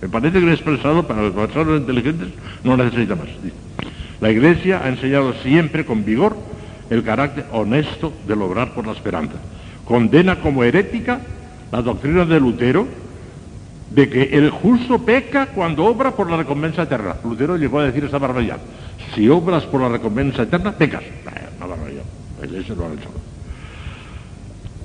Me 0.01 0.09
parece 0.09 0.39
que 0.39 0.47
he 0.47 0.53
expresado 0.53 1.07
para 1.07 1.23
los 1.23 1.33
personas 1.33 1.81
inteligentes 1.81 2.29
no 2.63 2.77
necesita 2.77 3.17
más. 3.17 3.29
La 4.21 4.31
Iglesia 4.31 4.83
ha 4.85 4.89
enseñado 4.89 5.35
siempre 5.43 5.85
con 5.85 6.05
vigor 6.05 6.37
el 6.91 7.03
carácter 7.03 7.47
honesto 7.53 8.13
de 8.29 8.37
lograr 8.37 8.73
por 8.73 8.87
la 8.87 8.93
esperanza. 8.93 9.35
Condena 9.85 10.41
como 10.41 10.63
herética 10.63 11.21
la 11.73 11.83
doctrina 11.83 12.25
de 12.25 12.39
Lutero, 12.39 12.87
de 13.91 14.09
que 14.09 14.23
el 14.33 14.51
justo 14.51 14.99
peca 14.99 15.47
cuando 15.47 15.85
obra 15.85 16.11
por 16.11 16.31
la 16.31 16.37
recompensa 16.37 16.83
eterna. 16.83 17.17
Lutero 17.25 17.57
llegó 17.57 17.81
a 17.81 17.85
decir 17.85 18.05
esa 18.05 18.19
barbaridad. 18.19 18.59
Si 19.15 19.29
obras 19.29 19.65
por 19.65 19.81
la 19.81 19.89
recompensa 19.89 20.43
eterna, 20.43 20.73
pecas. 20.73 21.03
Una 21.59 21.67
barbaridad. 21.67 22.03
Eso 22.43 22.75
lo 22.75 22.87
han 22.87 22.93
hecho. 22.93 23.09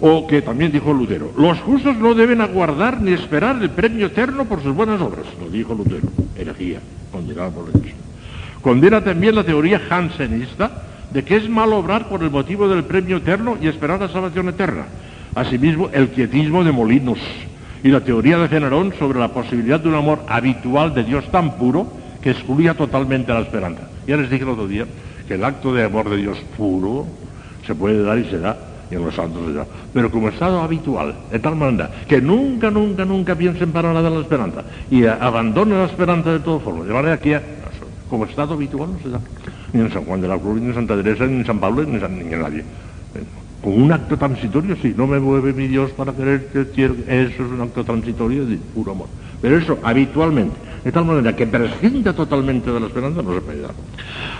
O 0.03 0.25
que 0.25 0.41
también 0.41 0.71
dijo 0.71 0.93
Lutero, 0.93 1.31
los 1.37 1.59
justos 1.59 1.95
no 1.97 2.15
deben 2.15 2.41
aguardar 2.41 3.01
ni 3.01 3.13
esperar 3.13 3.61
el 3.61 3.69
premio 3.69 4.07
eterno 4.07 4.45
por 4.45 4.63
sus 4.63 4.75
buenas 4.75 4.99
obras. 4.99 5.25
Lo 5.39 5.49
dijo 5.49 5.75
Lutero. 5.75 6.07
Herejía, 6.35 6.79
condenada 7.11 7.51
por. 7.51 7.65
Condena 8.61 9.03
también 9.03 9.35
la 9.35 9.43
teoría 9.43 9.79
jansenista 9.79 10.83
de 11.11 11.23
que 11.23 11.35
es 11.35 11.49
mal 11.49 11.73
obrar 11.73 12.07
por 12.07 12.23
el 12.23 12.31
motivo 12.31 12.67
del 12.67 12.83
premio 12.83 13.17
eterno 13.17 13.57
y 13.61 13.67
esperar 13.67 13.99
la 13.99 14.09
salvación 14.09 14.49
eterna. 14.49 14.85
Asimismo, 15.35 15.89
el 15.93 16.09
quietismo 16.09 16.63
de 16.63 16.71
Molinos, 16.71 17.19
y 17.83 17.89
la 17.89 18.01
teoría 18.01 18.37
de 18.37 18.47
Cenarón 18.47 18.93
sobre 18.97 19.19
la 19.19 19.29
posibilidad 19.29 19.79
de 19.79 19.89
un 19.89 19.95
amor 19.95 20.19
habitual 20.27 20.93
de 20.93 21.03
Dios 21.03 21.29
tan 21.31 21.57
puro 21.57 21.87
que 22.21 22.31
excluía 22.31 22.75
totalmente 22.75 23.33
la 23.33 23.41
esperanza. 23.41 23.83
Ya 24.07 24.17
les 24.17 24.29
dije 24.29 24.43
el 24.43 24.49
otro 24.49 24.67
día 24.67 24.85
que 25.27 25.35
el 25.35 25.43
acto 25.43 25.73
de 25.73 25.83
amor 25.83 26.09
de 26.09 26.17
Dios 26.17 26.37
puro 26.57 27.07
se 27.65 27.73
puede 27.73 28.03
dar 28.03 28.17
y 28.17 28.25
se 28.25 28.39
da, 28.39 28.57
y 28.89 28.95
en 28.95 29.05
los 29.05 29.15
santos 29.15 29.47
se 29.47 29.53
da, 29.53 29.65
pero 29.93 30.11
como 30.11 30.29
estado 30.29 30.61
habitual, 30.61 31.15
de 31.31 31.39
tal 31.39 31.55
manera 31.55 31.89
que 32.07 32.21
nunca, 32.21 32.69
nunca, 32.69 33.05
nunca 33.05 33.35
piensen 33.35 33.71
para 33.71 33.93
nada 33.93 34.09
en 34.09 34.15
la 34.15 34.21
esperanza 34.21 34.63
y 34.89 35.05
abandonen 35.05 35.79
la 35.79 35.85
esperanza 35.85 36.31
de 36.31 36.39
todas 36.39 36.61
formas, 36.61 36.87
de 36.87 36.93
manera 36.93 37.19
que 37.19 37.39
como 38.09 38.25
estado 38.25 38.55
habitual 38.55 38.89
no 38.91 38.99
se 38.99 39.09
da, 39.09 39.21
ni 39.73 39.81
en 39.81 39.91
San 39.91 40.03
Juan 40.03 40.21
de 40.21 40.27
la 40.27 40.37
Cruz, 40.37 40.59
ni 40.59 40.67
en 40.67 40.73
Santa 40.73 40.95
Teresa, 40.97 41.25
ni 41.25 41.37
en 41.37 41.45
San 41.45 41.59
Pablo, 41.59 41.83
ni 41.83 41.95
en, 41.95 42.27
ni 42.27 42.33
en 42.33 42.41
nadie. 42.41 42.63
Con 43.63 43.79
un 43.79 43.91
acto 43.91 44.17
transitorio, 44.17 44.75
sí, 44.81 44.93
no 44.97 45.05
me 45.05 45.19
mueve 45.19 45.53
mi 45.53 45.67
Dios 45.67 45.91
para 45.91 46.13
querer 46.13 46.47
que 46.47 46.61
eso 46.61 47.43
es 47.43 47.51
un 47.51 47.61
acto 47.61 47.83
transitorio 47.83 48.45
de 48.45 48.57
puro 48.57 48.93
amor. 48.93 49.07
Pero 49.39 49.57
eso 49.57 49.77
habitualmente, 49.83 50.55
de 50.83 50.91
tal 50.91 51.05
manera 51.05 51.35
que 51.35 51.45
prescinda 51.45 52.13
totalmente 52.13 52.71
de 52.71 52.79
la 52.79 52.87
esperanza, 52.87 53.21
no 53.21 53.33
se 53.33 53.41
puede 53.41 53.61
dar. 53.61 53.73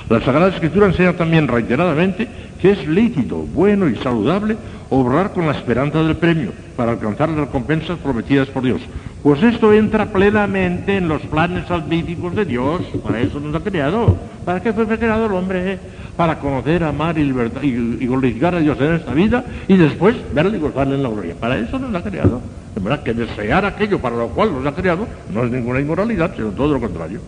La 0.10 0.22
Sagrada 0.22 0.50
Escritura 0.50 0.88
enseña 0.88 1.14
también 1.14 1.48
reiteradamente 1.48 2.28
que 2.60 2.72
es 2.72 2.88
lícito, 2.88 3.38
bueno 3.38 3.88
y 3.88 3.96
saludable 3.96 4.58
obrar 4.90 5.34
con 5.34 5.46
la 5.46 5.54
esperanza 5.54 6.04
del 6.04 6.18
premio 6.18 6.52
para 6.76 6.92
alcanzar 6.92 7.30
las 7.30 7.40
recompensas 7.40 7.98
prometidas 8.00 8.48
por 8.50 8.64
Dios. 8.64 8.82
Pues 9.24 9.44
esto 9.44 9.72
entra 9.72 10.08
plenamente 10.08 10.98
en 10.98 11.08
los 11.08 11.22
planes 11.24 11.68
salvíficos 11.68 12.36
de 12.36 12.46
Dios. 12.46 12.82
Para 13.04 13.20
eso 13.20 13.40
nos 13.40 13.54
ha 13.54 13.60
creado. 13.60 14.18
¿Para 14.44 14.62
qué 14.62 14.74
fue 14.74 14.88
creado 14.88 15.28
el 15.28 15.32
hombre? 15.34 15.78
Para 16.18 16.40
conocer, 16.40 16.84
amar 16.84 17.18
y, 17.20 17.22
y, 17.22 18.08
glorificar 18.08 18.56
a 18.56 18.60
Dios 18.60 18.80
en 18.82 18.96
esta 18.96 19.14
vida 19.14 19.46
y 19.68 19.78
después 19.78 20.16
verle 20.34 20.58
y 20.58 20.62
gozar 20.62 20.88
en 20.88 21.04
la 21.04 21.10
gloria. 21.10 21.36
Para 21.40 21.58
eso 21.60 21.78
nos 21.78 21.94
ha 21.94 22.04
creado. 22.04 22.42
De 22.74 22.82
verdad 22.82 23.04
que 23.04 23.14
desear 23.14 23.64
aquello 23.66 24.00
para 24.00 24.16
lo 24.16 24.30
cual 24.30 24.54
nos 24.54 24.66
ha 24.66 24.74
creado 24.74 25.08
no 25.32 25.44
es 25.44 25.52
ninguna 25.52 25.80
inmoralidad, 25.80 26.36
sino 26.36 26.50
todo 26.50 26.74
lo 26.74 26.80
contrario. 26.80 27.20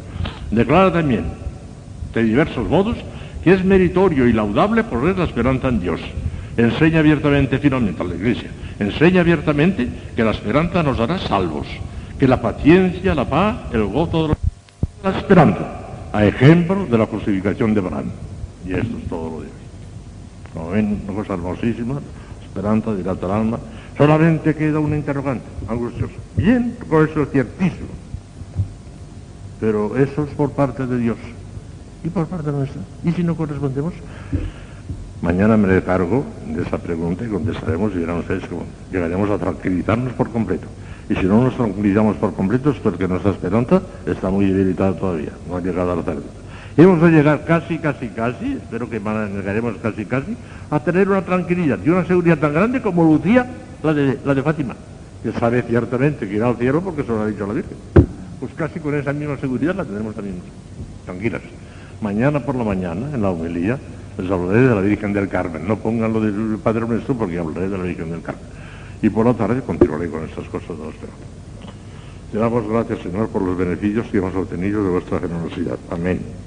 Declara 0.50 0.92
también, 0.92 1.26
de 2.14 2.24
diversos 2.24 2.68
modos, 2.68 2.98
que 3.44 3.54
es 3.54 3.64
meritorio 3.64 4.28
y 4.28 4.34
laudable 4.34 4.84
poner 4.84 5.18
la 5.18 5.26
esperanza 5.26 5.68
en 5.68 5.80
Dios 5.80 6.02
enseña 6.58 7.00
abiertamente 7.00 7.58
finalmente 7.60 8.02
a 8.02 8.06
la 8.06 8.16
Iglesia, 8.16 8.50
enseña 8.80 9.22
abiertamente 9.22 9.88
que 10.16 10.24
la 10.24 10.32
esperanza 10.32 10.84
nos 10.84 11.00
hará 11.00 11.20
salvos, 11.20 11.68
que 12.20 12.28
la 12.28 12.42
paciencia, 12.42 13.16
la 13.16 13.30
paz, 13.30 13.58
el 13.72 13.86
gozo 13.86 14.30
de 14.30 14.36
la 15.04 15.18
esperanza, 15.18 15.66
a 16.12 16.26
ejemplo 16.26 16.86
de 16.86 16.98
la 16.98 17.06
justificación 17.06 17.74
de 17.74 17.80
Abraham. 17.80 18.12
Y 18.66 18.74
esto 18.74 18.98
es 18.98 19.08
todo 19.10 19.30
lo 19.30 19.42
de 19.42 19.48
hoy. 19.48 19.54
Como 20.54 20.70
ven, 20.70 21.02
una 21.08 21.14
cosa 21.14 21.34
hermosísima, 21.34 22.00
esperanza, 22.46 22.94
dilata 22.94 23.26
el 23.26 23.32
alma. 23.32 23.60
Solamente 23.98 24.56
queda 24.56 24.80
un 24.80 24.94
interrogante, 24.94 25.46
angustioso. 25.68 26.14
Bien, 26.38 26.78
con 26.90 27.08
eso 27.08 27.24
es 27.24 27.30
ciertísimo. 27.30 27.90
Pero 29.60 29.98
eso 29.98 30.24
es 30.24 30.30
por 30.36 30.52
parte 30.52 30.86
de 30.86 30.98
Dios 30.98 31.18
y 32.04 32.10
por 32.10 32.28
parte 32.28 32.52
nuestra. 32.52 32.82
¿Y 33.04 33.12
si 33.12 33.24
no 33.24 33.36
correspondemos? 33.36 33.94
Mañana 35.24 35.56
me 35.56 35.82
cargo 35.82 36.26
de 36.54 36.64
esa 36.64 36.78
pregunta 36.78 37.24
y 37.24 37.30
contestaremos 37.30 37.94
y 37.96 38.00
dirán 38.00 38.18
ustedes 38.18 38.44
llegaremos 38.92 39.30
a 39.30 39.38
tranquilizarnos 39.38 40.12
por 40.12 40.30
completo. 40.30 40.68
Y 41.10 41.16
si 41.16 41.24
no 41.24 41.42
nos 41.42 41.56
tranquilizamos 41.56 42.18
por 42.18 42.34
completo 42.34 42.72
es 42.72 42.78
porque 42.80 43.08
nuestra 43.08 43.32
esperanza 43.32 43.82
está 44.06 44.30
muy 44.30 44.48
debilitada 44.48 44.92
todavía, 44.92 45.30
no 45.48 45.56
ha 45.56 45.62
llegado 45.62 45.94
a 45.94 45.96
la 45.96 46.04
certeza. 46.04 46.28
Y 46.76 46.82
hemos 46.82 47.02
de 47.02 47.10
llegar 47.10 47.46
casi, 47.46 47.78
casi, 47.78 48.10
casi, 48.10 48.60
espero 48.62 48.90
que 48.90 49.00
llegaremos 49.00 49.78
casi, 49.82 50.04
casi, 50.04 50.36
a 50.70 50.82
tener 50.82 51.08
una 51.08 51.22
tranquilidad 51.22 51.80
y 51.86 51.90
una 51.90 52.04
seguridad 52.04 52.38
tan 52.38 52.54
grande 52.54 52.82
como 52.82 53.06
lucía 53.06 53.50
la 53.82 53.94
de, 53.94 54.20
la 54.26 54.36
de 54.36 54.44
Fátima, 54.44 54.76
que 55.24 55.32
sabe 55.32 55.62
ciertamente 55.62 56.28
que 56.28 56.36
irá 56.36 56.50
al 56.50 56.58
cielo 56.58 56.82
porque 56.82 57.04
se 57.04 57.08
lo 57.08 57.22
ha 57.22 57.28
dicho 57.28 57.48
la 57.48 57.54
Virgen. 57.54 57.78
Pues 58.42 58.52
casi 58.56 58.82
con 58.82 58.94
esa 58.94 59.14
misma 59.14 59.38
seguridad 59.38 59.74
la 59.74 59.86
tenemos 59.86 60.16
también 60.16 60.42
tranquilas. 61.06 61.44
Mañana 62.02 62.42
por 62.42 62.56
la 62.56 62.66
mañana, 62.66 63.08
en 63.14 63.22
la 63.22 63.30
homilía, 63.30 63.80
les 64.18 64.32
hablaré 64.32 64.62
de 64.62 64.76
la 64.76 64.82
Virgen 64.82 65.14
del 65.14 65.28
Carmen. 65.28 65.68
No 65.68 65.78
pongan 65.78 66.14
lo 66.14 66.22
del 66.22 66.58
Padre 66.60 66.88
Nuestro 66.88 67.16
porque 67.16 67.40
hablaré 67.40 67.70
de 67.70 67.78
la 67.78 67.84
Virgen 67.84 68.12
del 68.12 68.22
Carmen. 68.22 68.46
Y 69.02 69.10
por 69.10 69.26
la 69.26 69.34
tarde 69.34 69.62
continuaré 69.62 70.10
con 70.10 70.24
estas 70.24 70.48
cosas 70.48 70.78
de 70.78 70.86
los 70.86 70.96
Te 72.32 72.38
damos 72.38 72.68
gracias, 72.68 73.00
Señor, 73.00 73.30
por 73.30 73.42
los 73.42 73.58
beneficios 73.58 74.08
que 74.08 74.18
hemos 74.18 74.36
obtenido 74.36 74.84
de 74.84 74.90
vuestra 74.92 75.20
generosidad. 75.20 75.78
Amén. 75.90 76.43